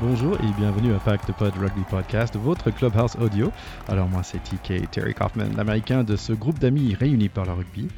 [0.00, 3.50] Bonjour et bienvenue à Pack de Pod Rugby Podcast, votre clubhouse audio.
[3.88, 7.88] Alors moi c'est TK Terry Kaufman, l'américain de ce groupe d'amis réunis par le rugby.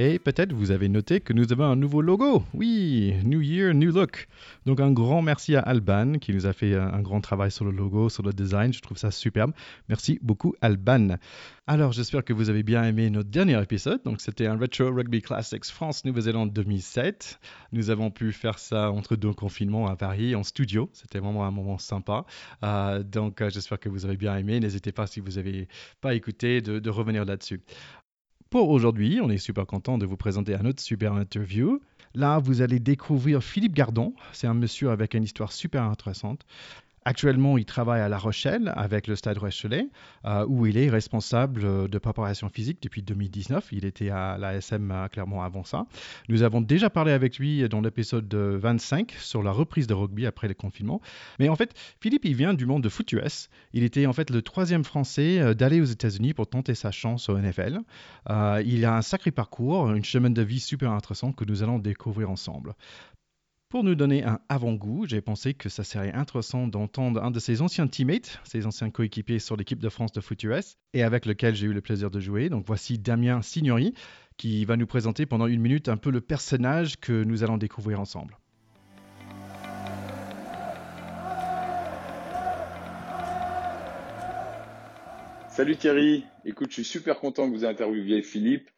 [0.00, 2.44] Et peut-être vous avez noté que nous avons un nouveau logo.
[2.54, 4.28] Oui, New Year, New Look.
[4.64, 7.72] Donc un grand merci à Alban qui nous a fait un, grand travail sur le
[7.72, 8.72] logo, sur le design.
[8.72, 9.50] Je trouve ça superbe.
[9.88, 11.16] Merci beaucoup Alban.
[11.66, 14.00] Alors j'espère que vous avez bien aimé notre dernier épisode.
[14.04, 17.40] Donc c'était un Retro Rugby Classics France-Nouvelle-Zélande 2007.
[17.72, 20.88] Nous avons pu faire ça entre deux confinements à Paris en studio.
[20.92, 22.24] C'était vraiment un moment sympa.
[22.62, 24.60] Euh, donc euh, j'espère que vous avez bien aimé.
[24.60, 25.66] N'hésitez pas si vous n'avez
[26.00, 27.62] pas écouté de, de revenir là-dessus.
[28.50, 31.82] Pour aujourd'hui, on est super content de vous présenter un autre super interview.
[32.14, 34.14] Là, vous allez découvrir Philippe Gardon.
[34.32, 36.46] C'est un monsieur avec une histoire super intéressante.
[37.08, 39.88] Actuellement, il travaille à La Rochelle avec le Stade Rochelet,
[40.26, 43.68] euh, où il est responsable euh, de préparation physique depuis 2019.
[43.72, 45.86] Il était à l'ASM euh, clairement avant ça.
[46.28, 50.48] Nous avons déjà parlé avec lui dans l'épisode 25 sur la reprise de rugby après
[50.48, 51.00] le confinement.
[51.38, 53.48] Mais en fait, Philippe, il vient du monde de foot US.
[53.72, 57.38] Il était en fait le troisième Français d'aller aux États-Unis pour tenter sa chance au
[57.38, 57.80] NFL.
[58.66, 62.30] il a un sacré parcours, une chemin de vie super intéressant que nous allons découvrir
[62.30, 62.74] ensemble.
[63.70, 67.60] Pour nous donner un avant-goût, j'ai pensé que ça serait intéressant d'entendre un de ses
[67.60, 71.54] anciens teammates, ses anciens coéquipiers sur l'équipe de France de foot US, et avec lequel
[71.54, 72.48] j'ai eu le plaisir de jouer.
[72.48, 73.92] Donc voici Damien Signori,
[74.38, 78.00] qui va nous présenter pendant une minute un peu le personnage que nous allons découvrir
[78.00, 78.38] ensemble.
[85.50, 88.70] Salut Thierry, écoute, je suis super content que vous ayez Philippe.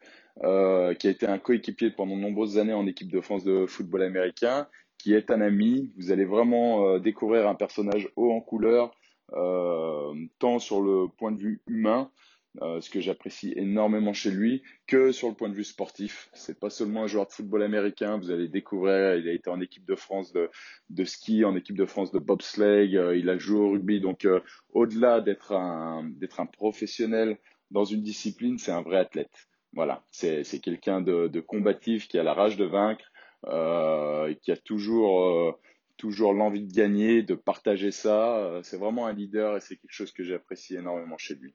[0.43, 3.65] Euh, qui a été un coéquipier pendant de nombreuses années en équipe de France de
[3.67, 4.65] football américain,
[5.01, 5.91] qui est un ami.
[5.97, 8.95] Vous allez vraiment euh, découvrir un personnage haut en couleur,
[9.33, 12.11] euh, tant sur le point de vue humain,
[12.59, 16.29] ce que j'apprécie énormément chez lui, que sur le point de vue sportif.
[16.33, 18.17] C'est pas seulement un joueur de football américain.
[18.17, 20.49] Vous allez découvrir, il a été en équipe de France de,
[20.89, 22.89] de ski, en équipe de France de bobsleigh.
[23.17, 24.01] il a joué au rugby.
[24.01, 24.27] Donc,
[24.73, 27.37] au-delà d'être un d'être un professionnel
[27.71, 29.47] dans une discipline, c'est un vrai athlète.
[29.73, 33.10] Voilà, c'est quelqu'un de, de, combatif qui a la rage de vaincre, euh,
[33.43, 35.51] qui a toujours euh,
[35.97, 38.37] toujours l'envie de gagner, de partager ça.
[38.37, 41.53] Euh, c'est vraiment un leader et c'est quelque chose que j'apprécie énormément chez lui.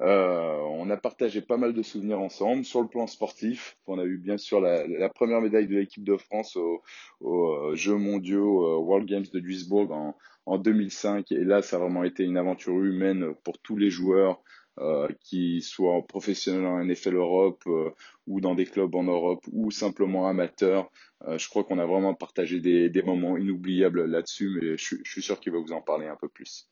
[0.00, 3.76] Euh, on a partagé pas mal de souvenirs ensemble sur le plan sportif.
[3.86, 6.82] On a eu bien sûr la, première médaille de l'équipe de France aux
[7.20, 10.14] au Jeux mondiaux World Games de Duisbourg
[10.46, 11.30] en 2005.
[11.32, 14.42] Et là, ça a vraiment été une aventure humaine pour tous les joueurs,
[14.78, 17.90] euh, qui soient professionnels en NFL Europe euh,
[18.26, 20.90] ou dans des clubs en Europe ou simplement amateurs.
[21.28, 25.10] Euh, je crois qu'on a vraiment partagé des, des moments inoubliables là-dessus, mais je, je,
[25.10, 26.70] suis sûr qu'il va vous en parler un peu plus.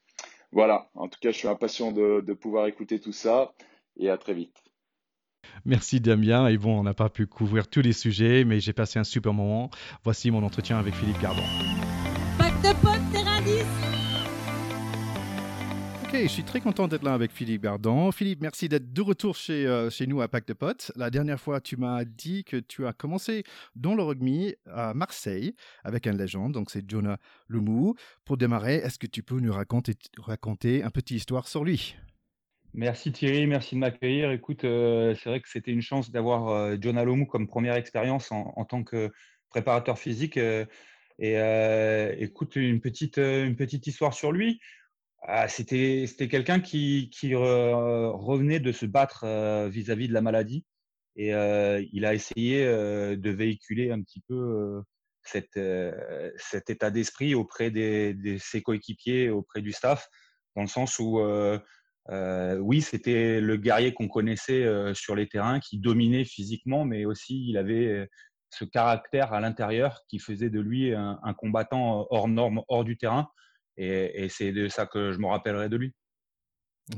[0.51, 3.53] Voilà, en tout cas, je suis impatient de, de pouvoir écouter tout ça
[3.99, 4.57] et à très vite.
[5.67, 6.49] Merci Damien.
[6.49, 9.35] Et bon, on n'a pas pu couvrir tous les sujets, mais j'ai passé un super
[9.35, 9.71] moment.
[10.05, 11.43] Voici mon entretien avec Philippe Gardon.
[16.13, 18.11] Ok, je suis très content d'être là avec Philippe Gardon.
[18.11, 20.91] Philippe, merci d'être de retour chez, euh, chez nous à Pack de Potes.
[20.97, 23.45] La dernière fois, tu m'as dit que tu as commencé
[23.77, 25.55] dans le rugby à Marseille
[25.85, 27.19] avec un légende, donc c'est Jonah
[27.49, 27.95] Lumou.
[28.25, 31.95] Pour démarrer, est-ce que tu peux nous raconter, raconter un petit histoire sur lui?
[32.75, 34.33] Merci Thierry, merci de m'accueillir.
[34.33, 38.33] Écoute, euh, c'est vrai que c'était une chance d'avoir euh, Jonah Lumou comme première expérience
[38.33, 39.13] en, en, tant que
[39.49, 40.37] préparateur physique.
[41.21, 44.61] et écoute, une petite, une petite histoire sur lui.
[45.23, 50.65] Ah, c'était quelqu'un qui, qui revenait de se battre euh, vis-à-vis de la maladie
[51.17, 54.83] et euh, il a essayé euh, de véhiculer un petit peu
[55.23, 60.09] cet état d'esprit auprès de ses coéquipiers, auprès du staff,
[60.57, 61.21] dans le sens où
[62.09, 67.59] oui, c'était le guerrier qu'on connaissait sur les terrains, qui dominait physiquement, mais aussi il
[67.59, 68.09] avait
[68.49, 72.97] ce caractère à l'intérieur qui faisait de lui un, un combattant hors norme, hors du
[72.97, 73.29] terrain
[73.81, 75.95] et, c'est de ça que je me rappellerai de lui.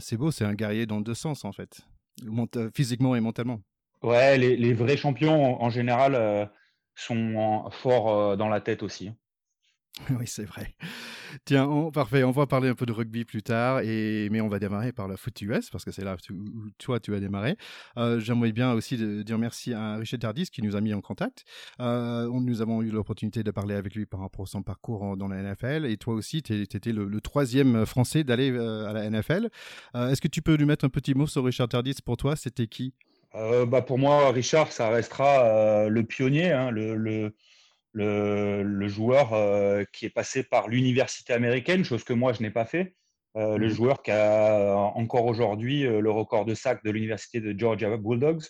[0.01, 1.81] C'est beau, c'est un guerrier dans deux sens en fait,
[2.75, 3.61] physiquement et mentalement.
[4.03, 6.45] Ouais, les, vrais champions en, général euh,
[6.97, 9.13] sont forts euh, dans la tête aussi.
[10.19, 10.75] Oui, c'est vrai.
[11.45, 12.25] Tiens, parfait.
[12.25, 15.09] On va parler un peu de rugby plus tard, et, mais on va démarrer par
[15.09, 17.57] la foot US parce que c'est là où toi tu as démarré.
[17.97, 21.45] Euh, j'aimerais bien aussi dire merci à Richard Tardis qui nous a mis en contact.
[21.81, 25.29] Euh, nous avons eu l'opportunité de parler avec lui par rapport à son parcours dans
[25.29, 29.49] la NFL, et toi aussi, tu étais le, troisième Français d'aller euh, à la NFL.
[29.95, 32.37] Est-ce que tu peux lui mettre un petit mot sur Richard Tardis pour toi?
[32.37, 32.95] C'était qui?
[33.33, 37.33] Bah Pour moi, Richard, ça restera le pionnier, hein, le le,
[37.95, 42.95] joueur euh, qui est passé par l'université américaine, chose que moi je n'ai pas fait.
[43.37, 43.71] Euh, le mmh.
[43.71, 48.45] joueur qui a encore aujourd'hui euh, le record de sac de l'université de Georgia Bulldogs.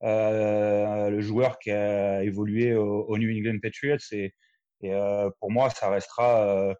[0.00, 3.98] le joueur qui a évolué au, New England Patriots.
[4.12, 4.34] Et,
[4.82, 4.92] et
[5.38, 6.74] pour moi, ça restera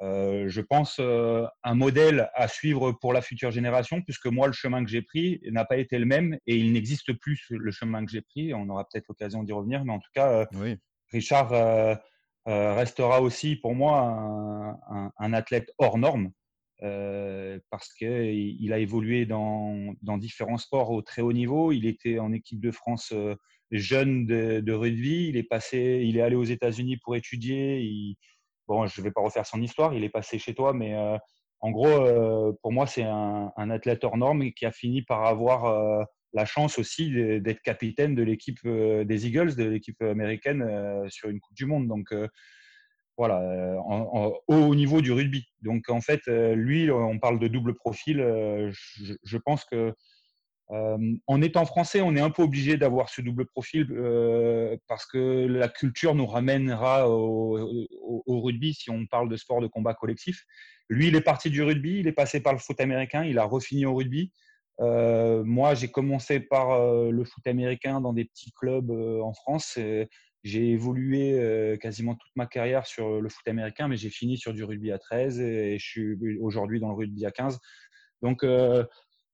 [0.00, 4.90] je pense, un modèle à suivre pour la future génération, puisque moi, le chemin que
[4.90, 8.22] j'ai pris n'a pas été le même et il n'existe plus le chemin que j'ai
[8.22, 8.52] pris.
[8.54, 10.46] On aura peut-être l'occasion d'y revenir, mais en tout cas,
[11.14, 11.98] Richard
[12.46, 14.78] restera aussi pour moi
[15.18, 16.32] un, athlète hors norme.
[16.80, 21.72] parce qu'il a évolué dans, différents sports au très haut niveau.
[21.72, 23.14] Il était en équipe de France
[23.70, 25.28] jeune de, rugby.
[25.28, 28.16] Il est passé, il est allé aux États-Unis pour étudier.
[28.66, 29.94] bon, je ne vais pas refaire son histoire.
[29.94, 30.94] Il est passé chez toi, mais
[31.60, 36.44] en gros, pour moi, c'est un, athlète hors norme qui a fini par avoir la
[36.44, 37.10] chance aussi
[37.40, 40.64] d'être capitaine de l'équipe des Eagles, de l'équipe américaine
[41.08, 41.86] sur une Coupe du Monde.
[41.88, 42.12] Donc
[43.16, 43.40] voilà,
[44.48, 45.46] au niveau du rugby.
[45.62, 48.18] Donc en fait, lui, on parle de double profil.
[48.18, 49.94] je, pense que
[50.68, 53.86] en étant français, on est un peu obligé d'avoir ce double profil
[54.88, 57.78] parce que la culture nous ramènera au,
[58.26, 60.44] rugby si on parle de sport de combat collectif.
[60.88, 63.44] Lui, il est parti du rugby, il est passé par le foot américain, il a
[63.44, 64.32] refini au rugby.
[64.80, 66.78] Moi, j'ai commencé par
[67.10, 69.78] le foot américain dans des petits clubs en France.
[70.42, 74.64] J'ai évolué quasiment toute ma carrière sur le foot américain, mais j'ai fini sur du
[74.64, 77.58] rugby à 13 et je suis aujourd'hui dans le rugby à 15.
[78.22, 78.44] Donc,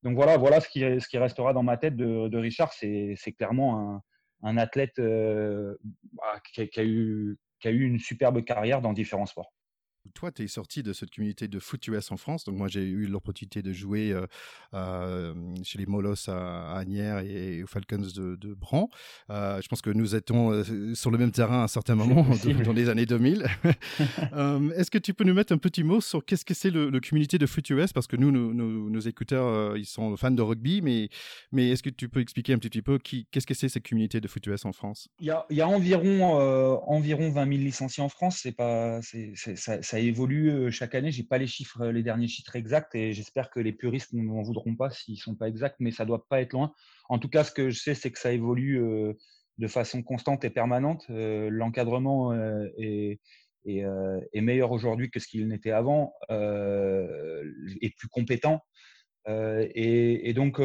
[0.03, 2.73] donc voilà, voilà ce qui, ce qui restera dans ma tête de, Richard.
[2.73, 4.03] C'est clairement
[4.43, 9.53] un, athlète bah, qui, a eu, qui a eu une superbe carrière dans différents sports.
[10.15, 12.45] Toi, tu es sorti de cette communauté de foot US en France.
[12.45, 14.27] Donc, moi, j'ai eu l'opportunité de jouer euh,
[14.73, 18.89] euh, chez les Molos à, Agnières et, aux Falcons de, de Bran.
[19.29, 20.65] Euh, je pense que nous étions
[20.95, 22.27] sur le même terrain à un certain moment,
[22.65, 23.47] dans les années 2000.
[24.77, 27.37] Est-ce que tu peux nous mettre un petit mot sur qu'est-ce que c'est le, communauté
[27.39, 31.09] de foot US Parce que nous, nos, écouteurs, ils sont fans de rugby, mais,
[31.53, 34.29] mais est-ce que tu peux expliquer un petit peu qu'est-ce que c'est cette communauté de
[34.29, 35.09] foot US en France?
[35.21, 36.35] Il y, a, il y a, environ,
[36.87, 38.39] environ 20 000 licenciés en France.
[38.43, 41.11] C'est pas, c'est, ça, ça évolue chaque année.
[41.11, 44.43] J'ai pas les chiffres, les derniers chiffres exacts, et j'espère que les puristes ne m'en
[44.43, 46.73] voudront pas s'ils sont pas exacts, mais ça doit pas être loin.
[47.09, 48.81] En tout cas, ce que je sais, c'est que ça évolue
[49.59, 51.07] de façon constante et permanente.
[51.09, 52.33] L'encadrement
[52.79, 53.19] est,
[54.35, 58.61] meilleur aujourd'hui que ce qu'il n'était avant, est plus compétent.
[59.27, 60.61] Et, donc,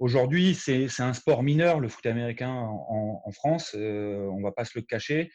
[0.00, 3.76] aujourd'hui, c'est un sport mineur, le foot américain en, en France.
[3.76, 5.30] on va pas se le cacher.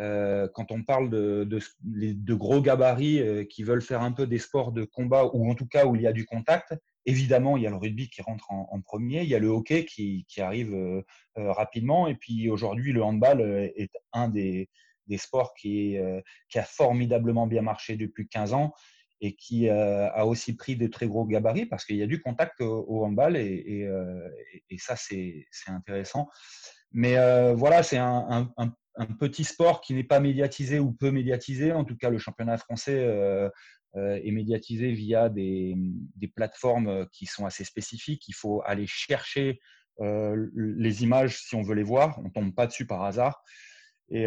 [0.00, 4.72] Euh, quand on parle de, gros gabarits euh, qui veulent faire un peu des sports
[4.72, 6.74] de combat ou en tout cas où il y a du contact,
[7.04, 9.84] évidemment, il y a le rugby qui rentre en, premier, il y a le hockey
[9.84, 11.02] qui, arrive euh,
[11.36, 13.42] rapidement et puis aujourd'hui, le handball
[13.76, 14.70] est un des,
[15.18, 18.72] sports qui, a formidablement bien marché depuis 15 ans
[19.20, 22.60] et qui a aussi pris de très gros gabarits parce qu'il y a du contact
[22.62, 23.86] au, handball et,
[24.70, 26.28] et, ça, c'est intéressant.
[26.92, 27.16] Mais
[27.54, 28.72] voilà, c'est un, un, un
[29.18, 31.72] petit sport qui n'est pas médiatisé ou peu médiatisé.
[31.72, 33.48] En tout cas, le championnat français euh,
[33.96, 35.76] euh, est médiatisé via des,
[36.34, 38.28] plateformes qui sont assez spécifiques.
[38.28, 39.60] Il faut aller chercher
[40.00, 42.18] euh, les images si on veut les voir.
[42.18, 43.42] On ne tombe pas dessus par hasard.
[44.12, 44.26] Et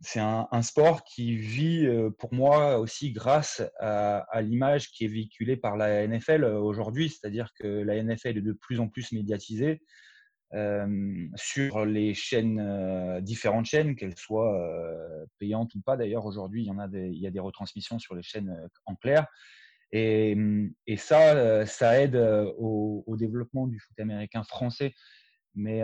[0.00, 1.88] c'est un, sport qui vit
[2.20, 7.50] pour moi aussi grâce à, à l'image qui est véhiculée par la NFL aujourd'hui, c'est-à-dire
[7.58, 9.82] que la NFL est de plus en plus médiatisée
[11.34, 14.56] sur les chaînes, différentes chaînes, qu'elles soient
[15.38, 15.96] payantes ou pas.
[15.96, 19.26] D'ailleurs, aujourd'hui, il y a des, retransmissions sur les chaînes en clair.
[19.90, 20.36] Et,
[20.86, 24.94] et ça, ça aide au, développement du foot américain français.
[25.54, 25.82] Mais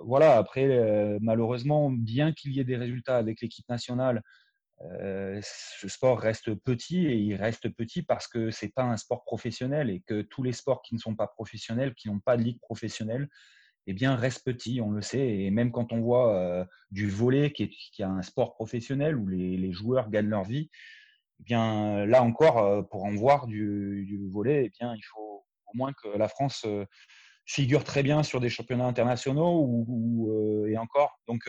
[0.00, 4.22] voilà, après, malheureusement, bien qu'il y ait des résultats avec l'équipe nationale,
[4.82, 9.24] euh, ce sport reste petit et il reste petit parce que c'est pas un sport
[9.24, 12.42] professionnel et que tous les sports qui ne sont pas professionnels, qui n'ont pas de
[12.42, 13.28] ligue professionnelle,
[13.86, 15.40] eh bien restent petits, on le sait.
[15.40, 19.16] Et même quand on voit euh, du volet qui est, qui a un sport professionnel
[19.16, 20.70] où les, joueurs gagnent leur vie,
[21.40, 25.44] eh bien là encore, euh, pour en voir du, du volet, eh bien il faut
[25.66, 26.66] au moins que la France
[27.44, 31.20] figure très bien sur des championnats internationaux ou et encore.
[31.28, 31.48] Donc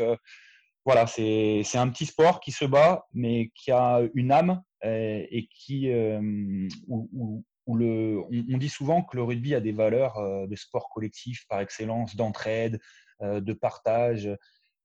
[0.85, 5.47] voilà, c'est un petit sport qui se bat, mais qui a une âme euh, et
[5.47, 6.19] qui, euh,
[6.87, 12.15] on, dit souvent que le rugby a des valeurs euh, de sport collectif par excellence,
[12.15, 12.79] d'entraide,
[13.21, 14.27] de partage.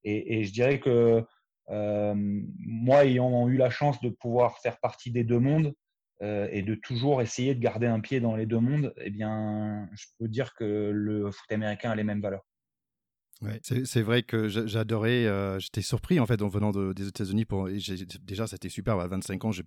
[0.04, 1.24] Et, je dirais que
[1.68, 5.74] moi, ayant eu la chance de pouvoir faire partie des deux mondes
[6.20, 10.04] et de toujours essayer de garder un pied dans les deux mondes, eh bien, je
[10.18, 12.44] peux dire que le foot américain a les mêmes valeurs.
[13.42, 17.44] Ouais, c'est vrai que j'adorais, euh, j'étais surpris en fait en venant des États-Unis.
[17.44, 17.68] Pour
[18.22, 18.98] déjà c'était super.
[18.98, 19.62] À 25 ans, j'ai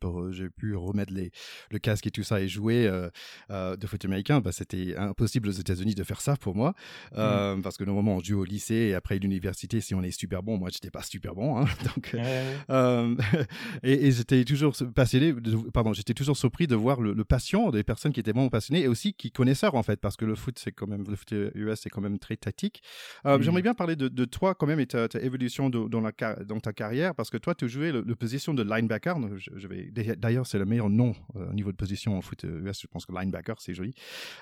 [0.49, 1.31] pu remettre les,
[1.69, 3.09] le casque et tout ça et jouer euh,
[3.51, 4.41] euh, de foot américain.
[4.41, 6.73] Bah, c'était impossible aux États-Unis de faire ça pour moi
[7.11, 7.61] mmh.
[7.61, 10.57] parce que normalement on joue au lycée et après l'université si on est super bon.
[10.57, 12.15] Moi, j'étais pas super bon, hein, donc
[13.83, 15.35] et, j'étais toujours passionné.
[15.73, 18.87] Pardon, j'étais toujours surpris de voir le, passion des personnes qui étaient vraiment passionnées et
[18.87, 21.81] aussi qui connaisseurs en fait parce que le foot c'est quand même le foot US
[21.81, 22.81] c'est quand même très tactique.
[23.25, 26.11] Mmh bien parler de, toi quand même et ta, ta évolution dans, la,
[26.43, 29.17] dans ta carrière parce que toi, tu jouais le, position de linebacker.
[29.37, 32.49] Je, vais, d'ailleurs, c'est le meilleur nom euh, au niveau de position en foot US.
[32.49, 33.93] Euh, je pense que linebacker, c'est joli.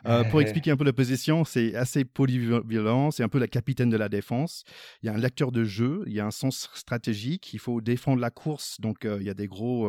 [0.05, 3.11] Euh, pour expliquer un peu la position, c'est assez polyvalent.
[3.11, 4.63] C'est un peu la capitaine de la défense.
[5.03, 6.03] Il y a un lecteur de jeu.
[6.07, 7.53] Il y a un sens stratégique.
[7.53, 8.79] Il faut défendre la course.
[8.81, 9.87] Donc, il y a des gros,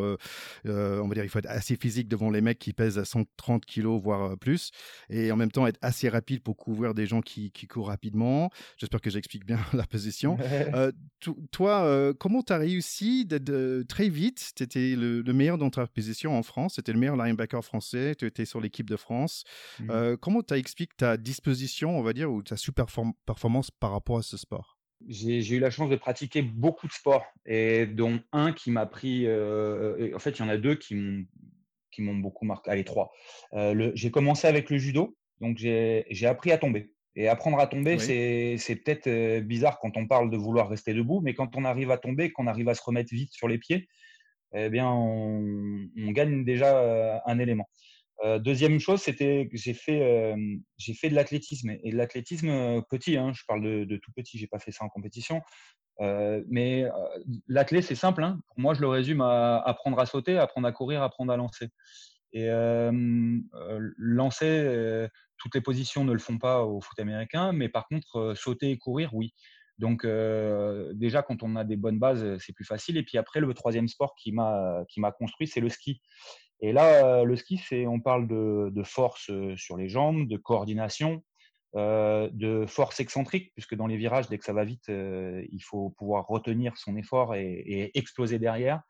[0.64, 3.64] on va dire, il faut être assez physique devant les mecs qui pèsent à 130
[3.64, 4.70] kilos, voire plus.
[5.10, 8.50] Et en même temps, être assez rapide pour couvrir des gens qui, qui courent rapidement.
[8.76, 10.36] J'espère que explique bien la position.
[10.74, 10.92] Euh,
[11.50, 15.86] toi, euh, comment tu as réussi d'être très vite Tu étais le, meilleur dans ta
[15.86, 19.44] position en France, tu étais le meilleur linebacker français, tu étais sur l'équipe de France.
[19.80, 19.90] Mmh.
[19.90, 22.86] Euh, comment tu expliques ta disposition, on va dire, ou ta super
[23.24, 24.78] performance par rapport à ce sport?
[25.06, 29.26] J'ai eu la chance de pratiquer beaucoup de sports, et dont un qui m'a pris.
[29.26, 30.94] en fait, il y en a deux qui
[31.98, 32.70] m'ont beaucoup marqué.
[32.70, 33.10] Allez, trois.
[33.94, 36.92] j'ai commencé avec le judo, donc j'ai appris à tomber.
[37.16, 41.20] Et apprendre à tomber, c'est peut-être euh, bizarre quand on parle de vouloir rester debout,
[41.20, 43.88] mais quand on arrive à tomber, qu'on arrive à se remettre vite sur les pieds,
[44.54, 47.68] eh bien, on, gagne déjà euh, un élément.
[48.24, 50.34] Euh, deuxième chose, c'était que j'ai fait,
[50.78, 51.70] j'ai fait de l'athlétisme.
[51.82, 54.88] Et de l'athlétisme petit, hein, je parle de, tout petit, j'ai pas fait ça en
[54.88, 55.42] compétition.
[56.00, 56.84] mais
[57.48, 58.22] l'athlète, c'est simple.
[58.22, 58.40] Hein.
[58.48, 61.68] Pour moi, je le résume à apprendre à sauter, apprendre à courir, apprendre à lancer.
[62.32, 62.48] Et
[63.96, 65.08] lancer,
[65.38, 68.78] toutes les positions ne le font pas au foot américain, mais par contre, sauter et
[68.78, 69.34] courir, oui.
[69.78, 70.04] Donc
[70.94, 72.96] déjà, quand on a des bonnes bases, c'est plus facile.
[72.96, 76.02] Et puis après, le troisième sport qui m'a qui m'a construit, c'est le ski.
[76.60, 81.22] Et là, le ski, c'est on parle de, de, force sur les jambes, de coordination,
[81.74, 86.26] de force excentrique, puisque dans les virages, dès que ça va vite, il faut pouvoir
[86.26, 88.82] retenir son effort et, et exploser derrière.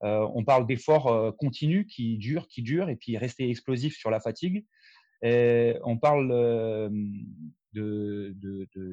[0.00, 4.64] On parle d'efforts continus qui durent, qui durent, et puis rester explosif sur la fatigue.
[5.22, 6.90] On parle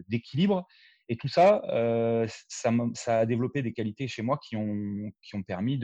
[0.07, 0.67] d'équilibre.
[1.09, 1.61] et tout ça,
[2.47, 5.79] ça, ça, a développé des qualités chez moi qui ont, qui ont permis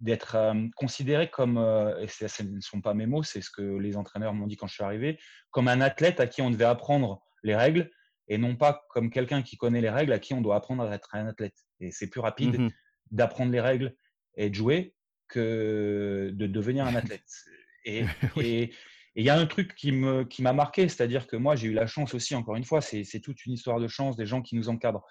[0.00, 0.36] d'être
[0.76, 1.58] considéré comme,
[2.00, 4.66] et ce ne sont pas mes mots, c'est ce que les entraîneurs m'ont dit quand
[4.66, 5.18] je suis arrivé,
[5.50, 7.90] comme un athlète à qui on devait apprendre les règles
[8.28, 10.94] et non pas comme quelqu'un qui connaît les règles à qui on doit apprendre à
[10.94, 11.56] être un athlète.
[11.80, 12.70] Et c'est plus rapide mmh
[13.10, 13.94] d'apprendre les règles
[14.36, 14.94] et de jouer
[15.28, 17.28] que de devenir un athlète.
[17.86, 18.04] Et,
[18.36, 18.74] et
[19.14, 21.86] il y a un truc qui m'a qui marqué, c'est-à-dire que moi, j'ai eu la
[21.86, 24.68] chance aussi, encore une fois, c'est toute une histoire de chance, des gens qui nous
[24.68, 25.04] encadrent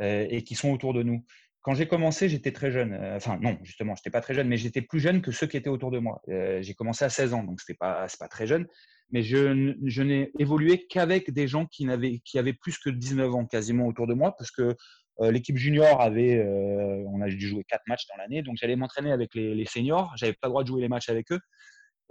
[0.00, 1.24] euh, et qui sont autour de nous.
[1.62, 2.92] Quand j'ai commencé, j'étais très jeune.
[2.94, 5.46] Euh, enfin, non, justement, je n'étais pas très jeune, mais j'étais plus jeune que ceux
[5.46, 6.20] qui étaient autour de moi.
[6.28, 8.66] Euh, j'ai commencé à 16 ans, donc ce n'est pas, pas très jeune.
[9.10, 13.34] Mais je, je n'ai évolué qu'avec des gens qui, avaient, qui avaient plus que 19
[13.34, 14.76] ans quasiment autour de moi, parce que
[15.20, 16.44] l'équipe junior avait,
[17.08, 20.12] on a dû jouer quatre matchs dans l'année, donc j'allais m'entraîner avec les, les seniors.
[20.16, 21.40] J'avais pas le droit de jouer les matchs avec eux.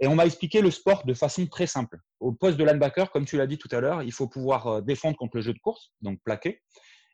[0.00, 1.98] Et on m'a expliqué le sport de façon très simple.
[2.18, 4.80] Au poste de linebacker, comme tu l'as dit tout à l'heure, il faut pouvoir euh,
[4.80, 6.62] défendre contre le jeu de course, donc plaquer,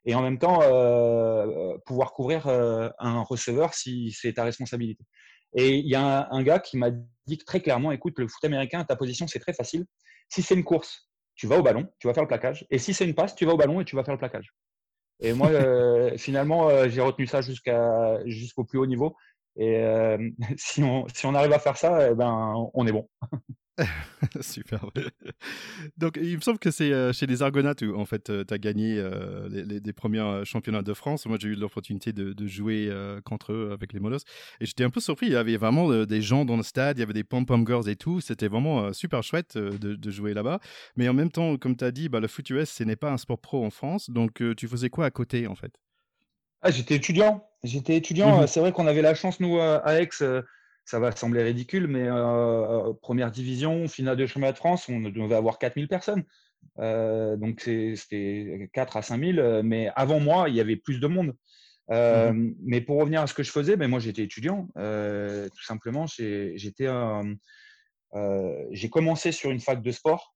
[0.06, 5.04] et en même temps euh, euh, pouvoir couvrir un receveur si c'est ta responsabilité.
[5.52, 6.90] Et il y a un, gars qui m'a
[7.26, 9.84] dit très clairement, écoute, le foot américain, ta position, c'est très facile.
[10.28, 12.66] Si c'est une course, tu vas au ballon, tu vas faire le plaquage.
[12.70, 14.54] Et si c'est une passe, tu vas au ballon et tu vas faire le plaquage.
[15.20, 15.50] Et moi,
[16.16, 19.16] finalement, j'ai retenu ça jusqu'à jusqu'au plus haut niveau.
[19.56, 20.18] Et euh,
[20.56, 23.08] si, on, si on arrive à faire ça, eh ben, on est bon.
[24.40, 24.84] Super.
[25.96, 28.52] Donc, il me semble que c'est euh, chez les Argonautes où, en fait, euh, tu
[28.52, 29.02] as gagné
[29.50, 31.26] les, les, premiers championnats de France.
[31.26, 32.92] Moi, j'ai eu l'opportunité de, de, jouer
[33.24, 34.24] contre eux avec les Monos.
[34.60, 35.26] Et j'étais un peu surpris.
[35.26, 37.88] Il y avait vraiment des gens dans le stade, il y avait des pom-pom girls
[37.88, 38.20] et tout.
[38.20, 40.60] C'était vraiment super chouette de, de jouer là-bas.
[40.96, 43.10] Mais en même temps, comme tu as dit, bah, le foot US, ce n'est pas
[43.10, 44.10] un sport pro en France.
[44.10, 45.72] Donc, tu faisais quoi à côté, en fait?
[46.62, 47.46] Ah, J'étais étudiant.
[47.62, 48.42] J'étais étudiant.
[48.42, 50.42] Mmh c'est vrai qu'on avait la chance, nous, à Aix, euh,
[50.90, 55.00] ça va sembler ridicule, mais euh, euh, première division, finale de chemin de France, on
[55.00, 56.24] devait avoir 4000 personnes.
[56.76, 59.60] donc c'était 4 à 5000.
[59.64, 61.34] Mais avant moi, il y avait plus de monde.
[61.88, 64.68] Mmh mais pour revenir à ce que je faisais, ben moi j'étais étudiant.
[64.74, 66.88] tout simplement, j'étais
[68.72, 70.34] j'ai commencé sur une fac de sport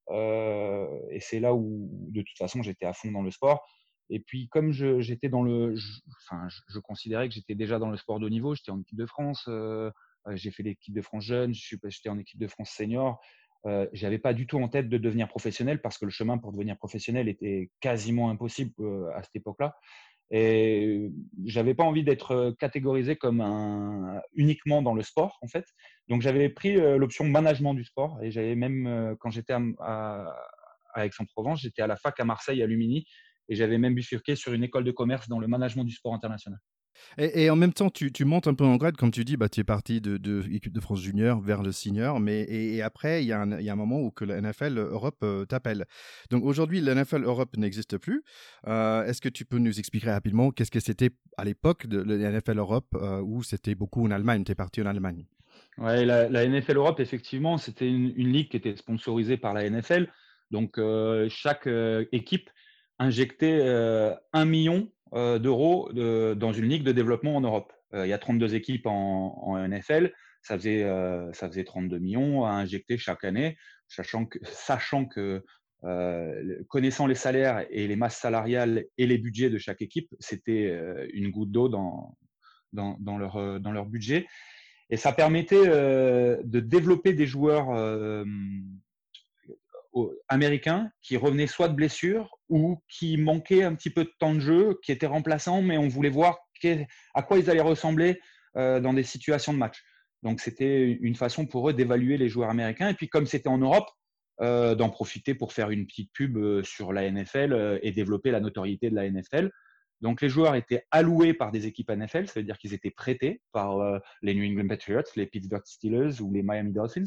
[1.10, 3.64] et c'est là où, de toute façon, j'étais à fond dans le sport.
[4.10, 7.96] Et puis, comme j'étais dans le, je, enfin, je, considérais que j'étais déjà dans le
[7.96, 9.90] sport de haut niveau, j'étais en équipe de France, euh,
[10.32, 13.20] j'ai fait l'équipe de France jeune, j'étais en équipe de France senior.
[13.66, 16.52] Euh, j'avais pas du tout en tête de devenir professionnel parce que le chemin pour
[16.52, 18.72] devenir professionnel était quasiment impossible
[19.14, 19.74] à cette époque-là.
[20.30, 21.10] Et
[21.44, 25.66] j'avais pas envie d'être catégorisé comme un uniquement dans le sport en fait.
[26.08, 30.34] Donc j'avais pris l'option management du sport et j'avais même quand j'étais à,
[30.94, 33.06] à Aix-en-Provence, j'étais à la fac à Marseille à Lumini
[33.48, 36.58] et j'avais même bifurqué sur une école de commerce dans le management du sport international.
[37.18, 39.60] Et, en même temps, tu, montes un peu en grade, comme tu dis, bah, tu
[39.60, 43.32] es parti de, l'équipe de France junior vers le senior, mais et, après, il y,
[43.32, 45.84] a un moment où que la NFL Europe euh, t'appelle.
[46.30, 48.24] Donc aujourd'hui, la NFL Europe n'existe plus.
[48.66, 52.30] Euh, est-ce que tu peux nous expliquer rapidement qu'est-ce que c'était à l'époque de la
[52.30, 55.26] NFL Europe, euh, où c'était beaucoup en Allemagne, tu es parti en Allemagne?
[55.78, 60.08] Ouais, la, NFL Europe, effectivement, c'était une, ligue qui était sponsorisée par la NFL.
[60.50, 60.78] Donc,
[61.28, 61.68] chaque
[62.12, 62.50] équipe
[62.98, 63.60] injectait
[64.32, 67.72] un million euh, d'euros dans une ligue de développement en Europe.
[67.92, 72.44] Euh, il y a 32 équipes en, NFL, ça faisait, euh, ça faisait 32 millions
[72.44, 73.56] à injecter chaque année,
[73.86, 75.44] sachant que, sachant que
[76.68, 80.74] connaissant les salaires et les masses salariales et les budgets de chaque équipe, c'était
[81.12, 82.16] une goutte d'eau dans,
[82.72, 84.26] dans, dans, leur, dans leur budget.
[84.88, 87.66] Et ça permettait de développer des joueurs
[90.28, 94.40] américains qui revenaient soit de blessures ou qui manquaient un petit peu de temps de
[94.40, 96.38] jeu, qui étaient remplaçants, mais on voulait voir
[97.14, 98.20] à quoi ils allaient ressembler
[98.56, 99.82] euh, dans des situations de match.
[100.22, 102.88] Donc c'était une façon pour eux d'évaluer les joueurs américains.
[102.88, 103.88] Et puis comme c'était en Europe,
[104.40, 108.40] euh, d'en profiter pour faire une petite pub euh, sur la NFL et développer la
[108.40, 109.50] notoriété de la NFL.
[110.00, 113.40] Donc les joueurs étaient alloués par des équipes NFL, ça veut dire qu'ils étaient prêtés
[113.52, 113.78] par
[114.22, 117.04] les New England Patriots, les Pittsburgh Steelers ou les Miami Dolphins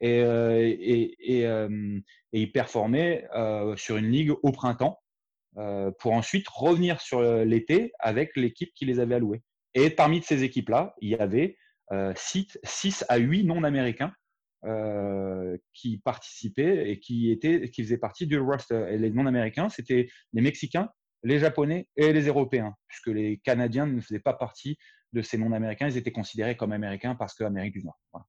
[0.00, 2.00] et, euh, et, et, euh,
[2.32, 5.00] et performaient euh, sur une ligue au printemps
[5.98, 9.42] pour ensuite revenir sur l'été avec l'équipe qui les avait alloués.
[9.74, 11.56] Et parmi ces équipes-là, il y avait
[12.14, 14.12] 6 à 8 non-américains
[15.72, 18.86] qui participaient et qui, étaient, qui faisaient partie du roster.
[18.92, 20.90] Et les non-américains, c'était les Mexicains,
[21.24, 24.78] les Japonais et les Européens, puisque les Canadiens ne faisaient pas partie
[25.12, 25.88] de ces non-américains.
[25.88, 27.98] Ils étaient considérés comme américains parce qu'Amérique du Nord.
[28.12, 28.26] Voilà.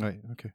[0.00, 0.48] Oui, ok.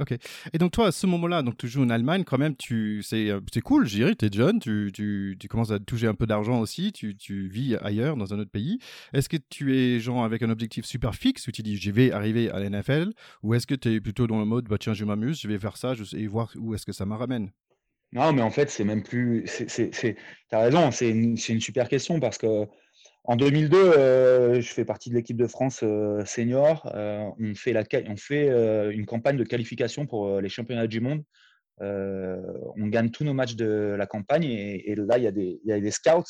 [0.00, 0.14] Ok.
[0.52, 3.30] Et donc toi, à ce moment-là, donc tu joues en Allemagne, quand même, tu, c'est,
[3.30, 6.14] euh, c'est cool, je dirais, tu es jeune, tu, tu, tu, commences à toucher un
[6.14, 8.78] peu d'argent aussi, tu, tu vis ailleurs, dans un autre pays.
[9.12, 12.10] Est-ce que tu es genre avec un objectif super fixe, où tu dis, je vais
[12.10, 15.04] arriver à l'NFL, ou est-ce que tu es plutôt dans le mode, bah tiens, je
[15.04, 17.50] m'amuse, je vais faire ça, je, et voir où est-ce que ça me ramène?
[18.12, 20.16] Non, mais en fait, c'est même plus, c'est, c'est,
[20.50, 22.66] as raison, c'est c'est une super question, parce que
[23.24, 26.90] en 2002, euh, je fais partie de l'équipe de France euh, senior.
[26.94, 28.48] Euh, on fait,
[28.92, 31.22] une campagne de qualification pour les championnats du monde.
[31.80, 36.24] on gagne tous nos matchs de la campagne et, là, il y, a des, scouts,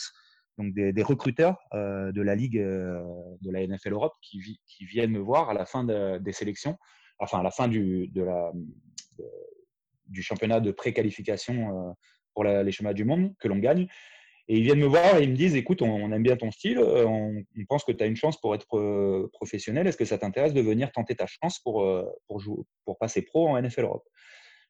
[0.59, 5.55] donc des, recruteurs de la Ligue de la NFL Europe qui, viennent me voir à
[5.55, 6.77] la fin des sélections,
[7.19, 8.11] enfin à la fin du
[10.21, 11.97] championnat de pré-qualification
[12.35, 13.89] pour les championnats du monde que l'on gagne.
[14.49, 16.79] Et ils viennent me voir et ils me disent écoute, on, aime bien ton style,
[16.79, 19.87] euh, on, pense que tu as une chance pour être euh, professionnel.
[19.87, 23.23] Est-ce que ça t'intéresse de venir tenter ta chance pour, euh, pour, jouer, pour passer
[23.23, 24.05] pro en NFL Europe?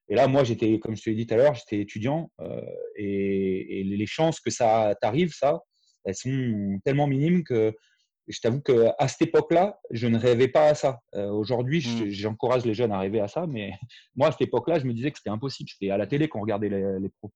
[0.09, 2.31] Et là, moi, j'étais, comme je te l'ai dit tout à l'heure, j'étais étudiant
[2.97, 5.61] et, les chances que ça t'arrive, ça,
[6.05, 7.75] elles sont tellement minimes que
[8.29, 11.01] je t'avoue qu'à cette époque-là, je ne rêvais pas à ça.
[11.13, 12.11] Aujourd'hui, mmh.
[12.11, 13.73] j'encourage les jeunes à rêver à ça, mais
[14.17, 15.69] moi, à cette époque-là, je me disais que c'était impossible.
[15.71, 17.33] C'était à la télé qu'on regardait les, les pros.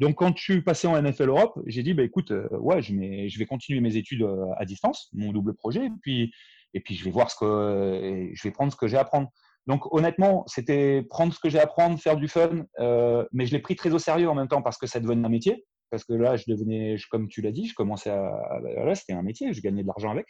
[0.00, 2.94] Donc, quand je suis passé en NFL Europe, j'ai dit, bah, écoute, euh, ouais, je,
[2.94, 6.32] je, vais continuer mes études euh, à distance, mon double projet, et puis,
[6.72, 9.28] et puis je vais voir ce que, je vais prendre ce que j'ai à apprendre.
[9.66, 13.52] Donc, honnêtement, c'était prendre ce que j'ai à apprendre, faire du fun, euh, mais je
[13.52, 15.66] l'ai pris très au sérieux en même temps parce que ça devenait un métier.
[15.90, 19.22] Parce que là, je devenais, comme tu l'as dit, je commençais à, là, c'était un
[19.22, 20.26] métier, je gagnais de l'argent avec.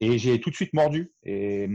[0.00, 1.12] Et j'ai tout de suite mordu.
[1.22, 1.66] Et,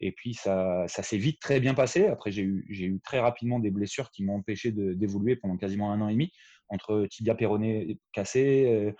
[0.00, 2.06] et puis, ça, ça s'est vite très bien passé.
[2.06, 5.92] Après, j'ai eu, j'ai eu très rapidement des blessures qui m'ont empêché d'évoluer pendant quasiment
[5.92, 6.32] un an et demi
[6.68, 8.92] entre tibia péroné cassé, euh,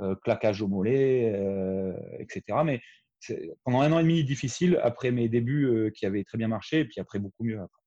[0.00, 2.60] euh, claquage au mollet, euh, etc.
[2.64, 2.80] Mais
[3.64, 6.84] pendant un an et demi difficile, après mes débuts qui avaient très bien marché, et
[6.84, 7.82] puis après beaucoup mieux après.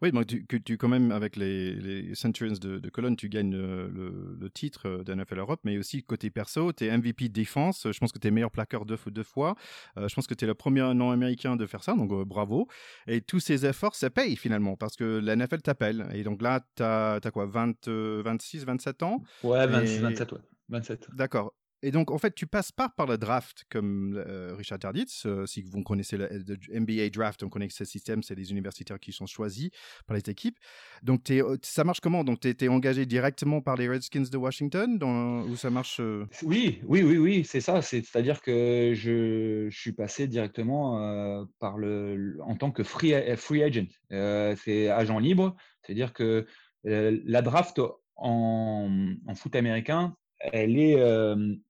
[0.00, 3.52] Oui, donc tu, tu, quand même, avec les, les Centurions de, de Cologne, tu gagnes
[3.52, 7.86] le, le, titre d'NFL Europe, mais aussi côté perso, tu es MVP défense.
[7.90, 9.54] Je pense que tu es meilleur plaqueur deux, deux fois.
[9.96, 12.68] Euh, je pense que tu es le premier non-américain de faire ça, donc euh, bravo.
[13.06, 16.06] Et tous ces efforts, ça paye finalement, parce que la NFL t'appelle.
[16.14, 19.22] Et donc là, tu as, as, quoi, 20, 26, 27 ans?
[19.42, 20.38] Ouais, 26, 27, ouais.
[20.68, 21.08] 27.
[21.14, 21.54] D'accord.
[21.84, 25.26] Et donc, en fait, tu passes pas par le draft comme euh, Richard Tarditz.
[25.26, 26.28] Euh, si vous connaissez le,
[26.72, 29.70] NBA draft, on connaît ce système, c'est les universitaires qui sont choisis
[30.06, 30.58] par les équipes.
[31.02, 32.22] Donc, euh, ça marche comment?
[32.22, 36.00] Donc, tu es, engagé directement par les Redskins de Washington dans, Ou ça marche
[36.42, 37.82] Oui, oui, oui, oui, c'est ça.
[37.82, 43.86] C'est-à-dire que je, suis passé directement par le, en tant que free, agent.
[44.10, 45.56] c'est agent libre.
[45.82, 46.46] C'est-à-dire que
[46.84, 47.80] la draft
[48.14, 50.14] en foot américain,
[50.52, 50.98] elle est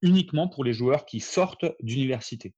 [0.02, 2.54] uniquement pour les joueurs qui sortent d'université.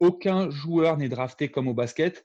[0.00, 2.24] aucun joueur n'est drafté comme au basket,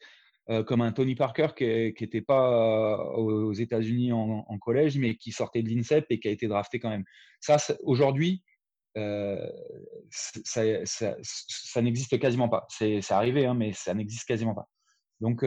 [0.65, 5.69] comme un Tony Parker qui n'était pas aux États-Unis en, collège, mais qui sortait de
[5.69, 7.05] l'INSEP et qui a été drafté quand même.
[7.39, 8.43] Ça, aujourd'hui,
[8.95, 10.63] ça,
[11.81, 12.65] n'existe quasiment pas.
[12.69, 14.67] C'est arrivé, hein, mais ça n'existe quasiment pas.
[15.21, 15.43] Donc,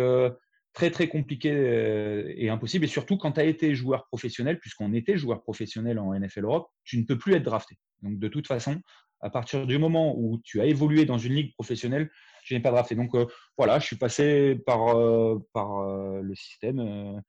[0.72, 2.84] très très compliqué euh, et impossible.
[2.84, 6.68] Et surtout quand tu as été joueur professionnel, puisqu'on était joueur professionnel en NFL Europe,
[6.84, 7.76] tu ne peux plus être drafté.
[8.02, 8.80] Donc de toute façon,
[9.20, 12.10] à partir du moment où tu as évolué dans une ligue professionnelle,
[12.44, 12.94] je n'ai pas drafté.
[12.94, 15.84] Donc euh, voilà, je suis passé par, euh, par
[16.22, 17.22] le système.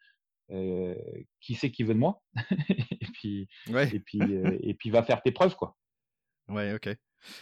[1.40, 2.22] qui sait qui veut de moi
[2.70, 4.22] et puis et puis
[4.62, 5.76] et puis va faire tes preuves quoi.
[6.48, 6.90] Ouais, ok.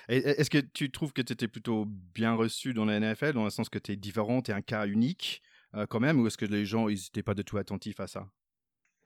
[0.07, 3.49] Est-ce que tu trouves que tu étais plutôt bien reçu dans la NFL, dans le
[3.49, 5.41] sens que tu es différent, tu es un cas unique?
[5.75, 8.27] Euh, quand même, ou est-ce que les gens n'étaient pas du tout attentifs à ça?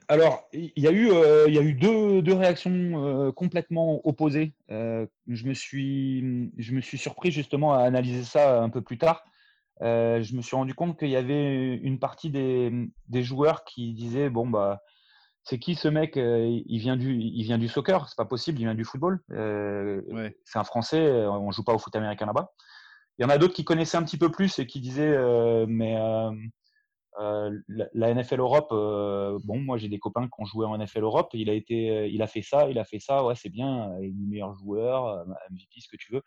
[0.07, 4.05] Alors, il y a eu, euh, il y a eu deux, deux réactions euh, complètement
[4.07, 4.53] opposées.
[4.69, 9.23] je, me suis, je me suis surpris justement à analyser ça un peu plus tard.
[9.81, 12.71] je me suis rendu compte qu'il y avait une partie des,
[13.07, 14.83] des, joueurs qui disaient bon bah
[15.43, 16.13] c'est qui ce mec?
[16.17, 19.23] Il vient du, il vient du soccer, c'est pas possible, il vient du football.
[19.29, 22.51] C'est un Français, on joue pas au foot américain là-bas.
[23.17, 25.17] Il y en a d'autres qui connaissaient un petit peu plus et qui disaient
[25.67, 25.95] mais
[27.21, 27.57] euh,
[27.93, 31.29] la, NFL Europe, euh, bon, moi j'ai des copains qui ont joué en NFL Europe.
[31.33, 33.23] Il a été, euh, il a fait ça, il a fait ça.
[33.23, 33.95] Ouais, c'est bien.
[34.01, 36.21] Il est le meilleur joueur, MVP, ce que tu veux.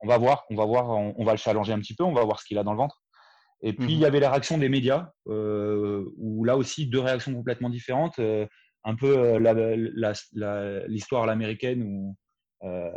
[0.00, 2.24] On va voir, on va voir, on, va le challenger un petit peu, on va
[2.24, 3.02] voir ce qu'il a dans le ventre.
[3.62, 4.04] Et puis il y mhm.
[4.04, 8.18] avait la réaction des médias, où là aussi deux réactions complètement différentes.
[8.18, 9.38] un peu
[10.86, 12.16] l'histoire à l'américaine où
[12.62, 12.90] euh,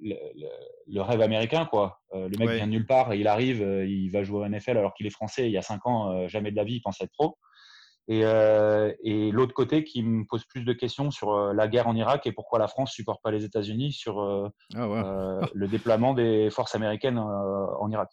[0.00, 2.00] le, rêve américain, quoi.
[2.12, 4.76] Euh, le mec vient de nulle part, il arrive, euh, il va jouer au NFL
[4.78, 5.46] alors qu'il est français.
[5.46, 7.38] Il y a cinq ans, jamais de la vie, il pensait être pro.
[8.08, 12.24] Et, et l'autre côté qui me pose plus de questions sur la guerre en Irak
[12.28, 14.20] et pourquoi la France supporte pas les États-Unis sur
[14.76, 18.08] ah le déploiement des forces américaines en Irak.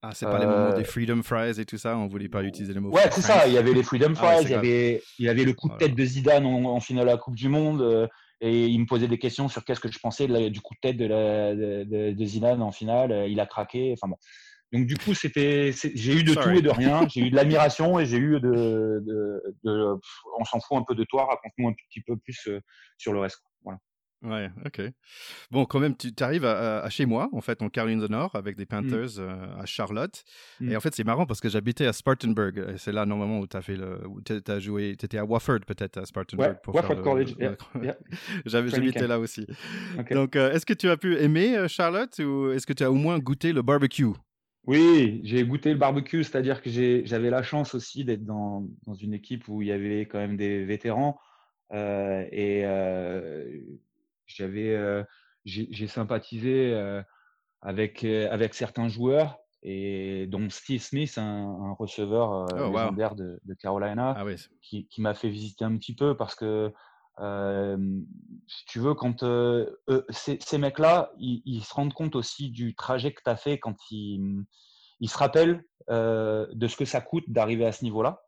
[0.00, 2.72] Ah, c'est pas les moments des Freedom Fries et tout ça, on voulait pas utiliser
[2.72, 2.90] le mot.
[2.90, 5.28] Ouais, c'est ça, il y avait les Freedom ah Fries, il, y avait, il y
[5.28, 8.08] avait le coup de tête de Zidane en, en finale de la Coupe du Monde,
[8.40, 10.96] et il me posait des questions sur qu'est-ce que je pensais du coup de tête
[10.96, 13.12] de, la, de, de, Zidane en finale.
[13.12, 13.92] Euh, il a craqué.
[13.94, 14.16] Enfin bon.
[14.72, 17.06] Donc du coup, c'était, j'ai eu de tout et de rien.
[17.08, 19.94] J'ai eu de l'admiration et j'ai eu de, de, de,
[20.38, 21.24] on s'en fout un peu de toi.
[21.24, 22.60] Raconte-nous un petit peu plus euh,
[22.98, 23.42] sur le reste.
[24.22, 24.82] Ouais, ok.
[25.52, 28.56] Bon, quand même, tu arrives à, chez moi, en fait, en Caroline du Nord, avec
[28.56, 28.66] des mmh.
[28.66, 30.24] Panthers euh, à Charlotte.
[30.60, 30.76] Et mmh.
[30.76, 32.74] en fait, c'est marrant parce que j'habitais à Spartanburg.
[32.78, 34.00] C'est là, normalement, où tu as fait le.
[34.24, 34.96] tu as joué.
[34.98, 36.56] Tu étais à Wofford, peut-être, à Spartanburg.
[36.66, 37.36] Ouais, Wofford College.
[38.46, 39.46] J'habitais là aussi.
[40.10, 42.90] Donc, euh, est-ce que tu as pu aimer euh, Charlotte ou est-ce que tu as
[42.90, 44.06] au moins goûté le barbecue?
[44.66, 49.14] Oui, j'ai goûté le barbecue, c'est-à-dire que j'avais la chance aussi d'être dans, dans, une
[49.14, 51.18] équipe où il y avait quand même des vétérans.
[51.72, 52.64] et
[54.28, 55.02] j'avais, euh,
[55.44, 57.02] j'ai sympathisé euh,
[57.62, 63.54] avec euh, avec certains joueurs et dont Steve Smith, un, receveur oh, légendaire de, de,
[63.54, 64.24] Carolina, ah
[64.62, 66.72] qui, qui m'a fait visiter un petit peu parce que
[68.46, 69.24] si tu veux, quand
[70.10, 73.58] ces, ces mecs-là, ils, ils, se rendent compte aussi du trajet que tu as fait
[73.58, 74.44] quand ils,
[75.00, 78.22] ils se rappellent de ce que ça coûte d'arriver à ce niveau-là.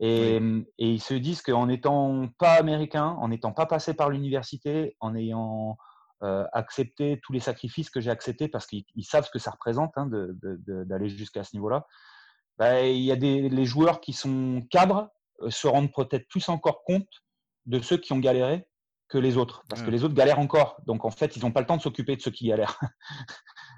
[0.00, 0.36] Et,
[0.78, 5.14] et, ils se disent qu'en n'étant pas américain, en n'étant pas passé par l'université, en
[5.14, 5.76] ayant
[6.22, 9.92] euh, accepté tous les sacrifices que j'ai acceptés parce qu'ils savent ce que ça représente
[9.96, 11.86] hein, d'aller jusqu'à ce niveau-là,
[12.56, 15.10] bah, il y a des les joueurs qui sont cadres
[15.42, 17.08] euh, se rendent peut-être plus encore compte
[17.66, 18.66] de ceux qui ont galéré
[19.08, 20.80] que les autres, parce que les autres galèrent encore.
[20.86, 22.80] Donc en fait, ils n'ont pas le temps de s'occuper de ceux qui galèrent.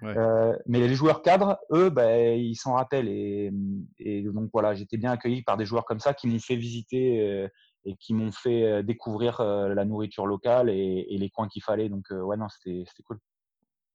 [0.03, 3.09] Euh, mais les joueurs cadres, eux, ben, ils s'en rappellent.
[3.09, 3.51] Et,
[3.99, 7.21] et, donc voilà, j'étais bien accueilli par des joueurs comme ça qui m'ont fait visiter
[7.21, 7.49] euh,
[7.85, 11.89] et qui m'ont fait euh, découvrir la nourriture locale et, et les coins qu'il fallait.
[11.89, 13.19] Donc ouais, non, c'était cool.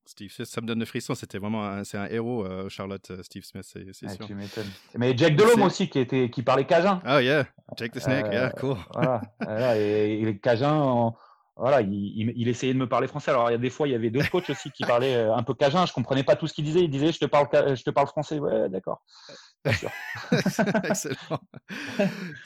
[0.04, 1.14] Steve Smith, ça me donne le frisson.
[1.14, 4.26] C'était vraiment un, c'est un héros, Charlotte, Steve Smith, c'est sûr.
[4.26, 4.36] Tu.
[4.98, 7.02] Mais Jack Delhomme aussi, qui, était, qui parlait cajun.
[7.06, 7.46] Oh yeah,
[7.78, 8.78] Jake the Snake, yeah, cool.
[8.96, 11.14] Voilà, et, et, les cajuns,
[11.62, 13.30] voilà, il, essayait de me parler français.
[13.30, 15.36] Alors, il y a des fois, il y avait d'autres coachs aussi qui parlaient euh,
[15.36, 15.86] un peu cajun.
[15.86, 16.80] Je comprenais pas tout ce qu'il disait.
[16.80, 18.40] Il disait, je te parle, je te parle français.
[18.40, 19.04] Ouais, d'accord.
[20.84, 21.40] Excellent.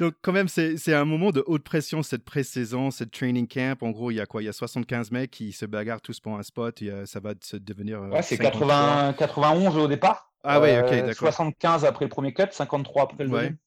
[0.02, 3.82] Donc, quand même, c'est un moment de haute pression, cette pré-saison, cette training camp.
[3.84, 4.42] En gros, il y a quoi?
[4.42, 6.82] Il y a 75 mecs qui se bagarrent tous pour un spot.
[6.82, 8.02] Et, ça va se devenir.
[8.02, 10.34] Euh, ouais, c'est 91 au départ.
[10.44, 11.16] Ah oui, ok, d'accord.
[11.16, 13.58] 75 après le premier cut, 53 après le deuxième.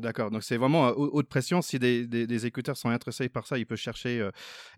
[0.00, 1.62] D'accord, donc c'est vraiment haute pression.
[1.62, 4.28] Si des, des, écouteurs sont intéressés par ça, ils peuvent chercher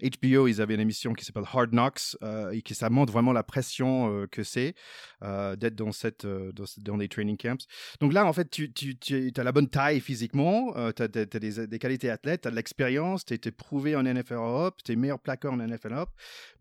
[0.02, 0.48] HBO.
[0.48, 2.16] Ils avaient une émission qui s'appelle Hard Knocks
[2.52, 4.74] et qui ça montre vraiment la pression que c'est
[5.20, 7.66] d'être dans cette dans, des training camps.
[8.00, 12.42] Donc là, en fait, tu, as la bonne taille physiquement, tu as, des, qualités athlètes,
[12.42, 15.56] tu as de l'expérience, tu es, prouvé en NFL Europe, tu es meilleur plaqueur en
[15.56, 16.10] NFL Europe,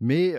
[0.00, 0.32] mais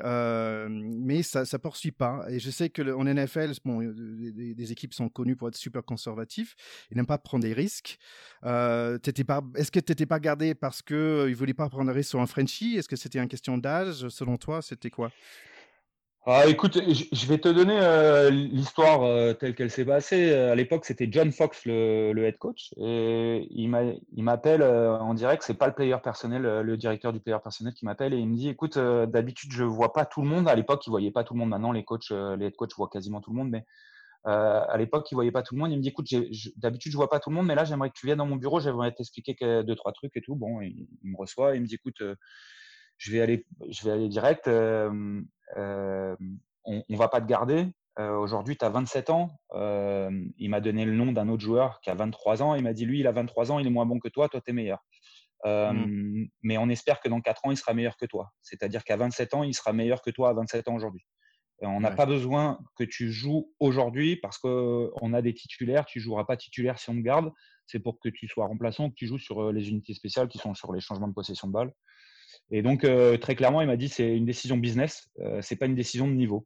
[1.24, 2.26] ça ça poursuit pas.
[2.30, 6.56] Et je sais que en NFL, bon, des, équipes sont connues pour être super conservatifs,
[6.90, 8.00] ils n'aiment pas prendre des risques.
[8.46, 8.98] Euh,
[9.56, 12.28] est-ce que tu n'étais pas gardé parce qu'il euh, voulait pas prendre risque sur un
[12.28, 12.76] Frenchie?
[12.78, 14.08] Est-ce que c'était une question d'âge?
[14.10, 15.12] Selon toi, c'était quoi?
[16.26, 20.34] Ah, écoute, je vais te donner euh, l'histoire telle qu'elle s'est passée.
[20.34, 23.70] À l'époque, c'était John Fox, le, head coach, et il
[24.24, 25.44] m'appelle en direct.
[25.46, 28.38] C'est pas le player personnel, le directeur du player personnel qui m'appelle et il me
[28.38, 30.48] dit "Écoute, d'habitude, je vois pas tout le monde.
[30.48, 31.50] À l'époque, il voyait pas tout le monde.
[31.50, 33.66] Maintenant, les coachs, les head coachs voient quasiment tout le monde, mais
[34.26, 35.72] euh, à l'époque, il voyait pas tout le monde.
[35.72, 36.08] Il me dit, écoute,
[36.58, 38.38] d'habitude, je vois pas tout le monde, mais là, j'aimerais que tu viennes dans mon
[38.38, 38.60] bureau.
[38.60, 40.36] J'aimerais t'expliquer deux, trois trucs et tout.
[40.36, 41.56] Bon, il, me reçoit.
[41.56, 42.16] Il me dit, écoute, euh,
[42.98, 44.48] je vais aller, je vais aller direct.
[44.48, 45.26] Euh,
[45.58, 47.68] on, on va pas te garder.
[47.98, 49.38] Aujourd'hui, tu as 27 ans.
[49.54, 52.56] il m'a donné le nom d'un autre joueur qui a 23 ans.
[52.56, 54.42] Il m'a dit, lui, il a 23 ans, il est moins bon que toi, toi,
[54.42, 54.80] tu es meilleur.
[55.46, 56.28] Mmh.
[56.42, 58.32] Mais on espère que dans 4 ans, il sera meilleur que toi.
[58.42, 61.06] C'est-à-dire qu'à 27 ans, il sera meilleur que toi à 27 ans aujourd'hui
[61.62, 65.86] on n'a pas besoin que tu joues aujourd'hui parce qu'on a des titulaires.
[65.86, 67.32] Tu ne joueras pas titulaire si on te garde.
[67.68, 70.54] C'est pour que tu sois remplaçant, que tu joues sur les unités spéciales qui sont
[70.54, 71.74] sur les changements de possession de balle.
[72.52, 72.86] Et donc,
[73.22, 76.14] très clairement, il m'a dit c'est une décision business, Ce c'est pas une décision de
[76.14, 76.46] niveau.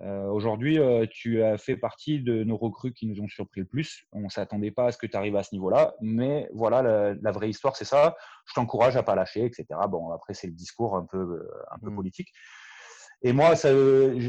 [0.00, 0.78] Aujourd'hui,
[1.10, 4.06] tu as fait partie de nos recrues qui nous ont surpris le plus.
[4.12, 7.32] On ne s'attendait pas à ce que tu arrives à ce niveau-là, mais voilà, la,
[7.32, 8.16] vraie histoire, c'est ça.
[8.46, 9.66] Je t'encourage à pas lâcher, etc.
[9.88, 11.96] Bon, après, c'est le discours un peu, un peu mmh.
[11.96, 12.32] politique.
[13.22, 13.54] Et moi,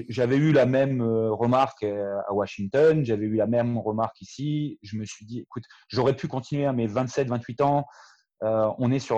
[0.09, 4.79] j'avais eu la même euh, remarque euh, à Washington, j'avais eu la même remarque ici.
[4.83, 7.85] Je me suis dit, écoute, j'aurais pu continuer à mes 27, 28 ans.
[8.43, 9.17] Euh, on est sur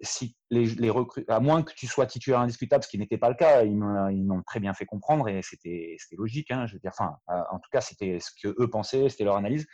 [0.00, 0.90] si les, les
[1.28, 3.64] à moins que tu sois titulaire indiscutable, ce qui n'était pas le cas.
[3.64, 6.50] Ils m'ont très bien fait comprendre et c'était logique.
[6.50, 9.36] Hein, je veux dire, enfin, en tout cas, c'était ce que eux pensaient, c'était leur
[9.36, 9.66] analyse.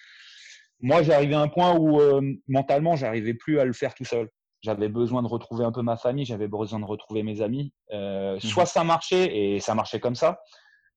[0.81, 2.01] Moi, j'arrivais à un point où
[2.49, 4.29] mentalement, j'arrivais plus à le faire tout seul
[4.63, 7.73] j'avais besoin de retrouver un peu ma famille, j'avais besoin de retrouver mes amis.
[7.93, 10.41] Euh, mmh soit ça marchait et ça marchait comme ça,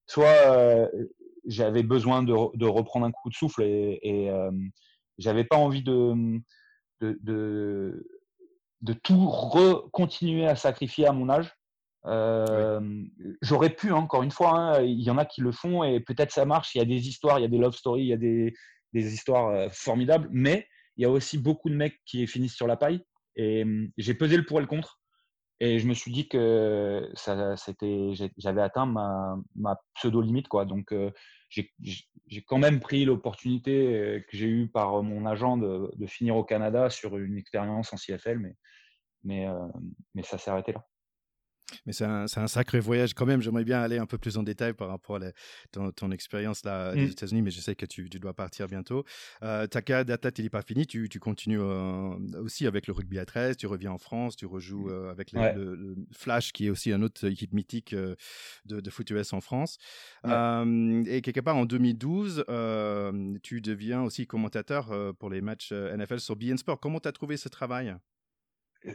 [0.07, 0.87] soit euh,
[1.47, 4.51] j'avais besoin de, de, reprendre un coup de souffle et, et euh,
[5.17, 6.39] j'avais pas envie de,
[7.01, 8.07] de, de,
[8.81, 9.27] de tout
[9.91, 11.51] continuer à sacrifier à mon âge.
[13.41, 15.99] J'aurais pu, hein, encore une fois, hein, il y en a qui le font et
[15.99, 16.75] peut-être ça marche.
[16.75, 18.53] Il y a des histoires, il y a des love stories, il y a des,
[18.93, 22.77] des histoires formidables, mais il y a aussi beaucoup de mecs qui finissent sur la
[22.77, 23.01] paille.
[23.35, 24.99] Et mmh, j'ai pesé le pour et le contre.
[25.61, 27.09] Et je me suis dit que
[27.55, 30.49] c'était, j'avais atteint ma, ma pseudo-limite.
[30.49, 30.65] Quoi.
[30.65, 30.93] Donc,
[31.49, 31.71] j'ai,
[32.45, 37.17] quand même pris l'opportunité que j'ai eue par mon agent de, finir au Canada sur
[37.17, 38.55] une expérience en CFL, mais,
[39.23, 39.47] mais,
[40.13, 40.85] mais ça s'est arrêté là.
[41.85, 43.41] Mais c'est un, un, sacré voyage quand même.
[43.41, 45.31] J'aimerais bien aller un peu plus en détail par rapport à
[45.71, 46.99] ton, expérience là aux mmh.
[46.99, 49.03] États-Unis, mais je sais que tu, tu dois partir bientôt.
[49.43, 50.85] Euh, ta carrière d'athlète, il n'est pas fini.
[50.85, 53.57] Tu, tu continues euh, aussi avec le rugby à 13.
[53.57, 54.35] Tu reviens en France.
[54.35, 58.15] Tu rejoues euh, avec le, Flash, qui est aussi une autre équipe mythique euh,
[58.65, 59.77] de, de, foot US en France.
[60.23, 62.45] et quelque part en 2012,
[63.43, 66.79] tu deviens aussi commentateur pour les matchs NFL sur BN Sport.
[66.79, 67.95] Comment tu as trouvé ce travail?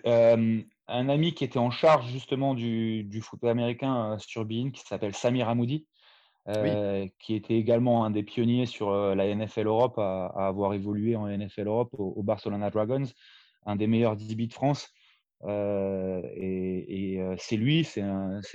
[0.06, 4.70] Euh, un ami qui était en charge justement du, du foot américain euh, sur Bein,
[4.70, 5.86] qui s'appelle Samir Hamoudi,
[6.48, 11.28] euh, qui était également un des pionniers sur la NFL Europe, à, avoir évolué en
[11.28, 13.06] NFL Europe au, Barcelona Dragons,
[13.66, 14.88] un des meilleurs DB de France.
[15.46, 18.02] et, et c'est lui, c'est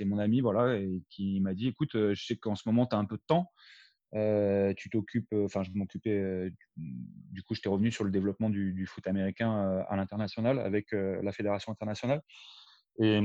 [0.04, 2.98] mon ami, voilà, et qui m'a dit, écoute, je sais qu'en ce moment, tu as
[2.98, 3.50] un peu de temps.
[4.14, 8.50] Euh, tu t'occupes, euh, enfin, je m'occupais, euh, du coup, j'étais revenu sur le développement
[8.50, 12.22] du, foot américain à l'international avec la fédération internationale.
[12.98, 13.18] Et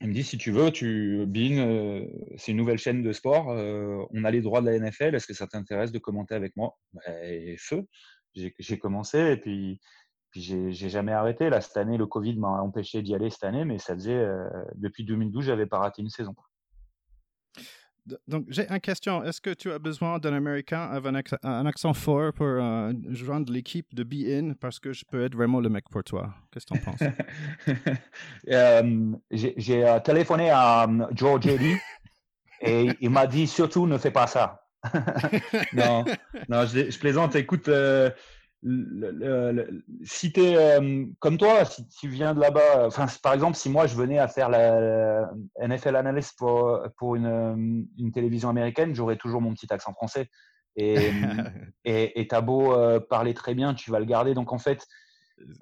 [0.00, 4.24] il me dit, si tu veux, tu, Bean, c'est une nouvelle chaîne de sport, on
[4.24, 6.78] a les droits de la NFL, est-ce que ça t'intéresse de commenter avec moi?
[6.92, 7.86] Ben, Feu,
[8.34, 9.80] j'ai commencé et puis,
[10.30, 11.50] puis j'ai jamais arrêté.
[11.50, 14.26] Là, cette année, le Covid m'a empêché d'y aller cette année, mais ça faisait,
[14.76, 16.34] depuis 2012, j'avais pas raté une saison.
[18.26, 19.22] Donc, j'ai une question.
[19.24, 23.94] Est-ce que tu as besoin d'un Américain avec un, accent fort pour euh, joindre l'équipe
[23.94, 26.34] de Be In parce que je peux être vraiment le mec pour toi?
[26.50, 27.00] Qu'est-ce que tu en penses?
[28.48, 31.74] Euh, j'ai euh, téléphoné à George Eddy
[32.60, 34.66] et il m'a dit surtout ne fais pas ça.
[35.72, 36.04] non,
[36.48, 37.36] non je, plaisante.
[37.36, 37.68] Écoute,
[38.62, 43.56] le, si tu es euh, comme toi, si tu viens de là-bas, enfin, par exemple,
[43.56, 48.94] si moi je venais à faire la, NFL analyst pour, pour une, une télévision américaine,
[48.94, 50.28] j'aurais toujours mon petit accent français.
[51.84, 54.34] Et et t'as beau euh, parler très bien, tu vas le garder.
[54.34, 54.86] Donc en fait,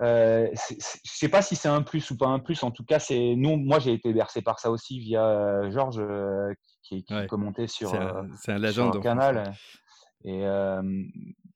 [0.03, 2.63] euh, je sais pas si c'est un plus ou pas un plus.
[2.63, 3.57] En tout cas, c'est nous.
[3.57, 6.03] Moi, j'ai été bercé par ça aussi via Georges
[6.83, 9.55] qui, qui commentait sur, un, un canal.
[10.25, 10.45] Et,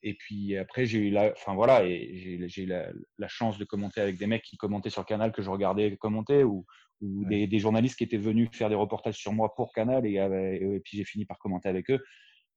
[0.02, 4.00] et puis après, j'ai eu la, enfin voilà, et j'ai eu la, chance de commenter
[4.00, 6.66] avec des mecs qui commentaient sur Canal que je regardais commenter ou,
[7.00, 10.14] ou des, des, journalistes qui étaient venus faire des reportages sur moi pour Canal et,
[10.14, 12.02] et puis j'ai fini par commenter avec eux.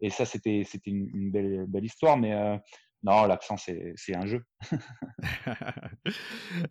[0.02, 2.34] Et ça, c'était c'était une, une, belle, belle histoire, mais
[3.06, 4.44] non, l'accent, c'est un jeu.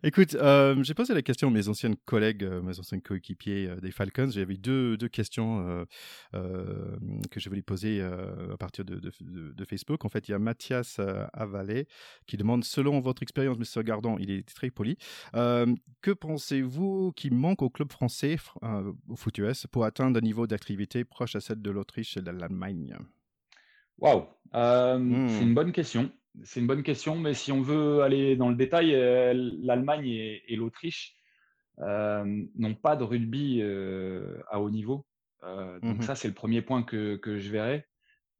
[0.03, 3.75] Écoute, euh, j'ai posé la question à mes anciennes collègues, euh, mes anciens coéquipiers euh,
[3.77, 4.29] des Falcons.
[4.29, 5.85] J'avais deux, deux questions
[6.33, 10.03] que je voulais poser à partir de, de, Facebook.
[10.03, 10.99] En fait, il y a Mathias
[11.31, 11.87] Avalé
[12.27, 13.83] qui demande, selon votre expérience, M.
[13.83, 14.97] Gardon, il est très poli,
[15.33, 18.35] que pensez-vous qui manque au club français,
[19.07, 22.31] au foot US, pour atteindre un niveau d'activité proche à celle de l'Autriche et de
[22.31, 22.97] l'Allemagne?
[23.99, 25.53] Waouh, c'est une hmm.
[25.53, 26.11] bonne question.
[26.43, 30.55] C'est une bonne question, mais si on veut aller dans le détail, euh, l'Allemagne et,
[30.55, 31.15] l'Autriche
[31.79, 32.23] euh,
[32.55, 35.05] n'ont pas de rugby euh, à haut niveau.
[35.41, 37.85] donc mmh ça, c'est le premier point que, je verrai.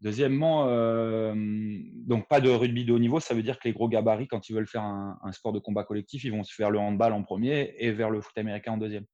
[0.02, 0.66] Deuxièmement,
[2.06, 4.50] donc pas de rugby de haut niveau, ça veut dire que les gros gabarits, quand
[4.50, 7.24] ils veulent faire un, sport de combat collectif, ils vont se faire le handball en
[7.24, 9.06] premier et vers le foot américain en deuxième.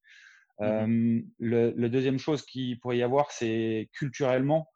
[0.59, 4.67] Le, deuxième chose qu'il pourrait y avoir, c'est culturellement,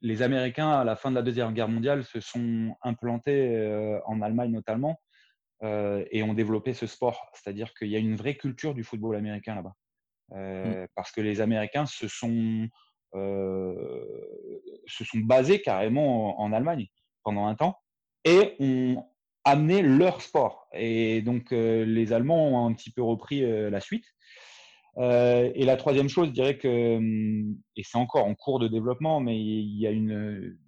[0.00, 4.22] les Américains, à la fin de la Deuxième Guerre mondiale, se sont implantés euh, en
[4.22, 5.00] Allemagne notamment
[5.62, 7.30] euh, et ont développé ce sport.
[7.34, 9.74] C'est-à-dire qu'il y a une vraie culture du football américain là-bas.
[10.32, 10.88] Euh, mmh.
[10.94, 12.68] Parce que les Américains se sont,
[13.14, 16.86] se sont basés carrément en, Allemagne
[17.24, 17.78] pendant un temps
[18.24, 19.04] et ont
[19.44, 20.68] amené leur sport.
[20.74, 24.04] Et donc les Allemands ont un petit peu repris la suite.
[24.98, 26.98] Euh, et la troisième chose, je dirais que,
[27.76, 30.58] et c'est encore en cours de développement, mais il y a, une,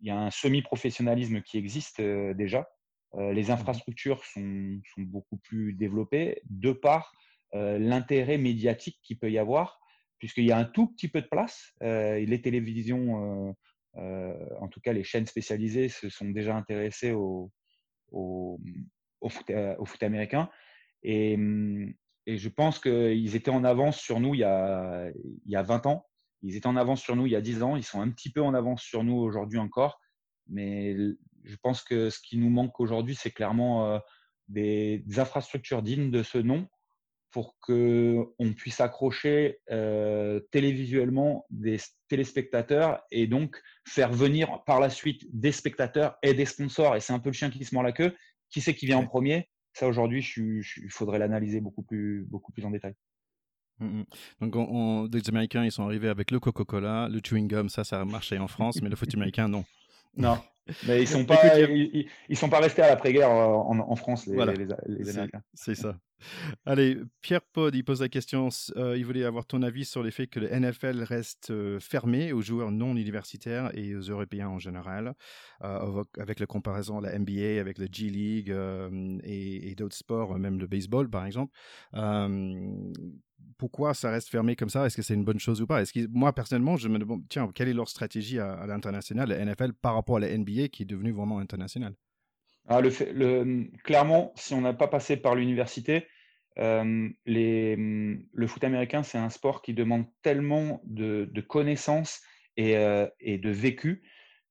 [0.00, 2.68] il y a un semi-professionnalisme qui existe euh, déjà.
[3.14, 7.12] Euh, les infrastructures sont, beaucoup plus développées de par
[7.54, 9.80] l'intérêt médiatique qu'il peut y avoir,
[10.18, 11.72] puisqu'il y a un tout petit peu de place.
[11.80, 13.56] les télévisions,
[13.94, 17.50] en tout cas les chaînes spécialisées, se sont déjà intéressées au,
[18.12, 20.50] foot, au foot, américain.
[21.02, 21.94] Et, hum,
[22.28, 25.08] et je pense qu'ils étaient en avance sur nous il y, a,
[25.46, 26.06] il y a 20 ans.
[26.42, 27.74] Ils étaient en avance sur nous il y a 10 ans.
[27.74, 29.98] Ils sont un petit peu en avance sur nous aujourd'hui encore.
[30.46, 30.94] Mais
[31.44, 33.98] je pense que ce qui nous manque aujourd'hui, c'est clairement euh,
[34.48, 36.68] des, infrastructures dignes de ce nom
[37.30, 45.22] pour qu'on puisse accrocher euh, télévisuellement des téléspectateurs et donc faire venir par la suite
[45.32, 46.94] des spectateurs et des sponsors.
[46.94, 48.14] Et c'est un peu le chien qui se mord la queue.
[48.50, 49.48] Qui c'est qui vient en premier?
[49.78, 52.94] Ça, aujourd'hui, il faudrait l'analyser beaucoup plus, beaucoup plus en détail.
[53.78, 54.02] Mmh
[54.40, 58.00] Donc, on, les Américains, ils sont arrivés avec le Coca-Cola, le chewing gum, ça, ça
[58.00, 59.64] a marché en France, mais le foot américain, non.
[60.16, 60.38] Non,
[60.86, 64.36] mais ils sont pas, ils, sont pas restés à l'après-guerre euh, en, France, les,
[64.86, 65.42] les, Américains.
[65.54, 65.98] C'est ça.
[66.66, 68.48] Allez, Pierre Pod, il pose la question.
[68.76, 72.32] Euh, il voulait avoir ton avis sur les faits que le NFL reste euh, fermé
[72.32, 75.14] aux joueurs non universitaires et aux Européens en général,
[75.60, 78.54] avec la comparaison à la NBA, avec la G League
[79.24, 81.52] et, et d'autres sports, même le baseball par exemple
[83.58, 84.86] pourquoi ça reste fermé comme ça?
[84.86, 85.82] Est-ce que c'est une bonne chose ou pas?
[85.82, 89.44] Est-ce que moi personnellement, je me demande tiens, quelle est leur stratégie à, l'international, la
[89.44, 91.94] NFL par rapport à la NBA qui est devenue vraiment internationale
[92.66, 92.80] ah,
[93.84, 96.08] Clairement, si on n'a pas passé par l'université,
[96.58, 102.20] euh, le foot américain, c'est un sport qui demande tellement de, connaissances
[102.56, 104.02] et, euh, et, de vécu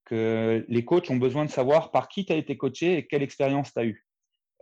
[0.05, 3.23] que les coachs ont besoin de savoir par qui tu as été coaché et quelle
[3.23, 4.05] expérience tu as eu.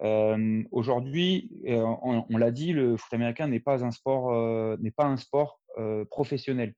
[0.02, 5.18] Euh, aujourd'hui, on, l'a dit, le foot américain n'est pas un sport, n'est pas un
[5.18, 5.62] sport
[6.10, 6.74] professionnel.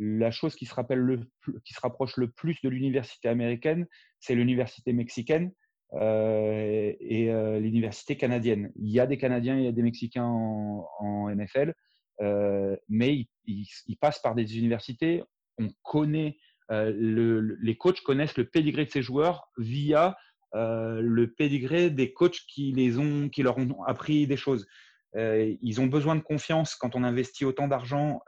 [0.00, 3.86] La chose qui se, rapproche le plus de l'université américaine,
[4.20, 5.52] c'est l'université mexicaine
[5.92, 7.30] et
[7.60, 8.70] l'université canadienne.
[8.76, 11.74] Il y a des Canadiens, il y a des Mexicains en, NFL,
[12.88, 15.24] mais ils, passent par des universités.
[15.58, 16.36] On connaît,
[16.70, 20.16] le, les coachs connaissent le pédigré de ces joueurs via
[20.54, 24.66] euh, le pédigré des coachs qui, les ont, qui leur ont appris des choses.
[25.16, 28.20] ils ont besoin de confiance quand on investit autant d'argent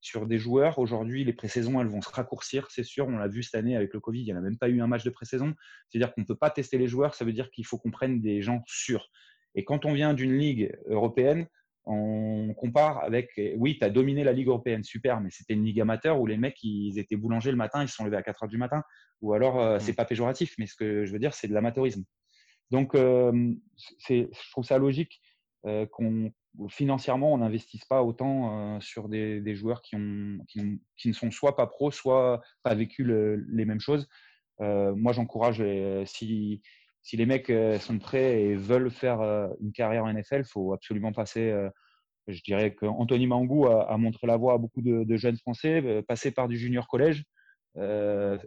[0.00, 0.78] sur des joueurs.
[0.78, 3.06] Aujourd'hui, les pré-saisons, elles vont se raccourcir, c'est sûr.
[3.08, 4.80] On l'a vu cette année avec le Covid, il n'y en a même pas eu
[4.80, 5.54] un match de pré-saison.
[5.88, 8.20] C'est-à-dire qu'on ne peut pas tester les joueurs, ça veut dire qu'il faut qu'on prenne
[8.20, 9.10] des gens sûrs.
[9.54, 11.46] Et quand on vient d'une ligue européenne,
[11.84, 15.80] on compare avec, oui, tu as dominé la Ligue européenne, super, mais c'était une ligue
[15.80, 18.44] amateur où les mecs, ils étaient boulangers le matin, ils se sont levés à 4
[18.44, 18.82] heures du matin.
[19.22, 19.96] Ou alors, euh, c'est mmh.
[19.96, 22.04] pas péjoratif, mais ce que je veux dire, c'est de l'amateurisme.
[22.70, 23.52] Donc, euh,
[24.08, 25.20] je trouve ça logique
[25.66, 26.32] euh, qu'on
[26.68, 31.90] financièrement, on n'investisse pas autant euh, sur des, joueurs qui, ne sont soit pas pros,
[31.90, 34.08] soit pas vécu les mêmes choses.
[34.60, 35.62] Euh, moi, j'encourage,
[36.06, 36.60] si,
[37.12, 39.20] les mecs sont prêts et veulent faire
[39.60, 41.54] une carrière en NFL, faut absolument passer.
[42.26, 46.48] je dirais qu'Anthony Mangou a, montré la voie à beaucoup de, jeunes Français, passer par
[46.48, 47.24] du junior collège,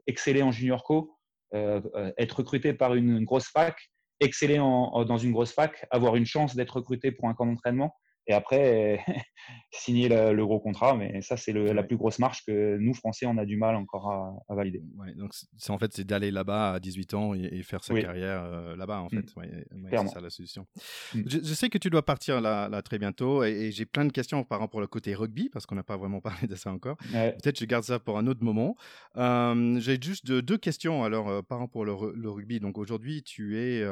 [0.07, 1.15] exceller en junior co,
[1.53, 3.92] être recruté par une grosse fac
[4.23, 7.95] exceller dans une grosse fac, avoir une chance d'être recruté pour un camp d'entraînement
[8.27, 8.99] et après
[9.71, 10.95] signer le, gros contrat.
[10.95, 14.11] Mais ça, c'est la plus grosse marche que nous, Français, on a du mal encore
[14.11, 14.81] à, valider.
[15.15, 18.75] donc, c'est, en fait, c'est d'aller là-bas à 18 ans et, faire sa carrière euh,
[18.75, 19.35] là-bas, en fait.
[19.35, 19.87] Mmh.
[19.89, 20.67] c'est ça la solution.
[21.13, 21.21] Mmh.
[21.27, 24.43] Je, sais que tu dois partir là, là très bientôt et, j'ai plein de questions
[24.43, 26.97] par rapport au côté rugby parce qu'on n'a pas vraiment parlé de ça encore.
[26.97, 28.75] Peut-être je garde ça pour un autre moment.
[29.15, 32.59] j'ai juste deux, questions alors euh, par rapport au le, rugby.
[32.59, 33.83] Donc aujourd'hui, tu es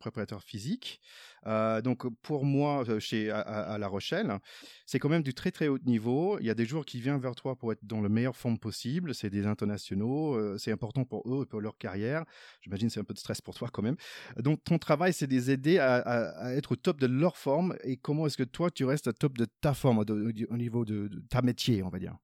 [0.00, 1.00] préparateur physique.
[1.46, 4.38] Euh, donc pour moi, chez à, La Rochelle,
[4.86, 6.38] c'est quand même du très très haut niveau.
[6.40, 8.58] Il y a des joueurs qui viennent vers toi pour être dans le meilleure forme
[8.58, 9.14] possible.
[9.14, 10.58] C'est des internationaux.
[10.58, 12.24] c'est important pour eux et pour leur carrière.
[12.62, 13.96] J'imagine c'est un peu de stress pour toi quand même.
[14.38, 17.76] Donc ton travail, c'est de les aider à, être au top de leur forme.
[17.84, 21.22] Et comment est-ce que toi, tu restes au top de ta forme, au niveau de
[21.28, 22.16] ta métier, on va dire?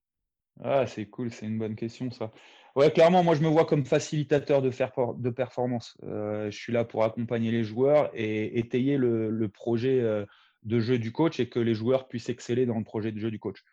[0.62, 2.30] Ah, c'est cool, c'est une bonne question ça.
[2.76, 5.96] Ouais, clairement, moi je me vois comme facilitateur de, faire de performance.
[6.04, 10.24] Euh, je suis là pour accompagner les joueurs et étayer le, projet euh,
[10.62, 13.30] de jeu du coach et que les joueurs puissent exceller dans le projet de jeu
[13.30, 13.64] du coach.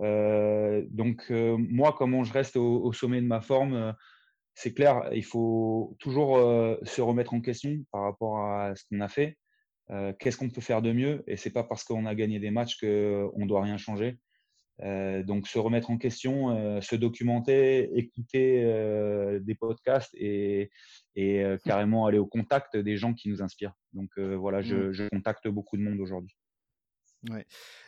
[0.00, 3.94] Euh, donc moi, comment je reste au, sommet de ma forme,
[4.54, 6.38] c'est clair, il faut toujours
[6.84, 9.36] se remettre en question par rapport à ce qu'on a fait.
[10.18, 11.24] Qu'est-ce qu'on peut faire de mieux?
[11.26, 14.18] Et c'est pas parce qu'on a gagné des matchs qu'on doit rien changer.
[14.82, 20.70] Euh, donc se remettre en question, euh, se documenter, écouter euh, des podcasts et,
[21.14, 21.58] et mmh.
[21.64, 23.74] carrément aller au contact des gens qui nous inspirent.
[23.92, 24.92] Donc voilà, je, mmh.
[24.92, 26.36] je, contacte beaucoup de monde aujourd'hui.
[27.30, 27.46] Ouais.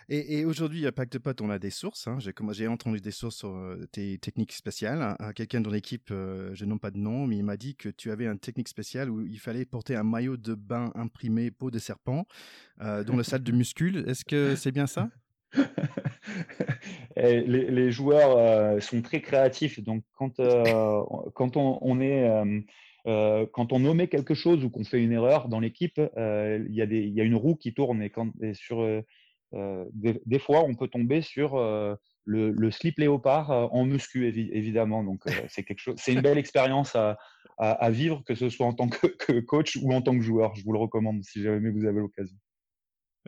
[0.09, 2.07] Et, et aujourd'hui, à Pacte Potes, on a des sources.
[2.07, 2.17] Hein.
[2.21, 5.15] J'ai entendu des sources sur tes techniques spéciales.
[5.35, 8.27] Quelqu'un dans l'équipe, je nomme pas de nom, mais il m'a dit que tu avais
[8.27, 12.27] une technique spéciale où il fallait porter un maillot de bain imprimé peau de serpent
[12.79, 14.05] dans la salle de muscule.
[14.09, 15.11] Est-ce que c'est bien ça?
[17.17, 19.81] les, joueurs euh, sont très créatifs.
[19.81, 21.03] Donc, quand, euh,
[21.55, 22.29] on, est.
[23.07, 27.21] Euh, quand on nommait quelque chose ou qu'on fait une erreur dans l'équipe, il y,
[27.21, 28.87] a une roue qui tourne et, quand, sur,
[29.53, 31.57] des, fois, on peut tomber sur
[32.25, 35.05] le, slip léopard en muscu, évidemment.
[35.05, 37.19] Donc, c'est quelque chose, c'est une belle expérience à,
[37.59, 40.55] à, vivre, que ce soit en tant que, coach ou en tant que joueur.
[40.55, 42.37] Je vous le recommande si jamais vous avez l'occasion.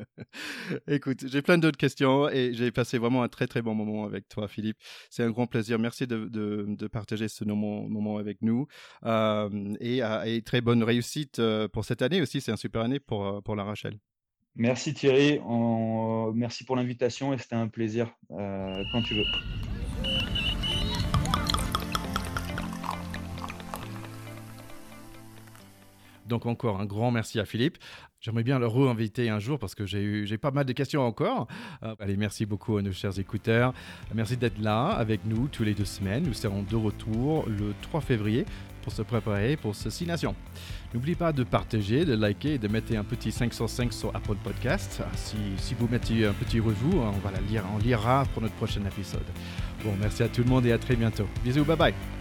[0.89, 4.29] Écoute, j'ai plein d'autres questions et j'ai passé vraiment un très très bon moment avec
[4.29, 4.79] toi, Philippe.
[5.11, 5.79] C'est un grand plaisir.
[5.79, 8.67] Merci de, de, partager ce moment, moment avec nous
[9.05, 12.41] euh, et, euh, et, très bonne réussite euh, pour cette année aussi.
[12.41, 13.99] C'est une super année pour, pour la Rachel.
[14.55, 15.39] Merci Thierry,
[16.35, 19.25] merci pour l'invitation et c'était un plaisir quand tu veux.
[26.29, 27.79] Donc encore un grand merci à Philippe.
[28.21, 31.03] J'aimerais bien le re-inviter un jour parce que j'ai eu j'ai pas mal de questions
[31.03, 31.47] encore.
[31.85, 33.73] Euh, allez, merci beaucoup à nos chers écouteurs.
[34.13, 36.25] Merci d'être là avec nous tous les deux semaines.
[36.25, 38.45] Nous serons de retour le 3 février
[38.83, 40.35] pour se préparer pour ce Six Nations.
[40.95, 45.01] N'oubliez pas de partager, de liker et de mettre un petit 505 sur Apple Podcast.
[45.05, 48.43] Ah, si, si vous mettez un petit review, on va la lire, on lira pour
[48.43, 49.27] notre prochain épisode.
[49.85, 51.27] Bon, merci à tout le monde et à très bientôt.
[51.45, 52.18] Bisous, bye bye.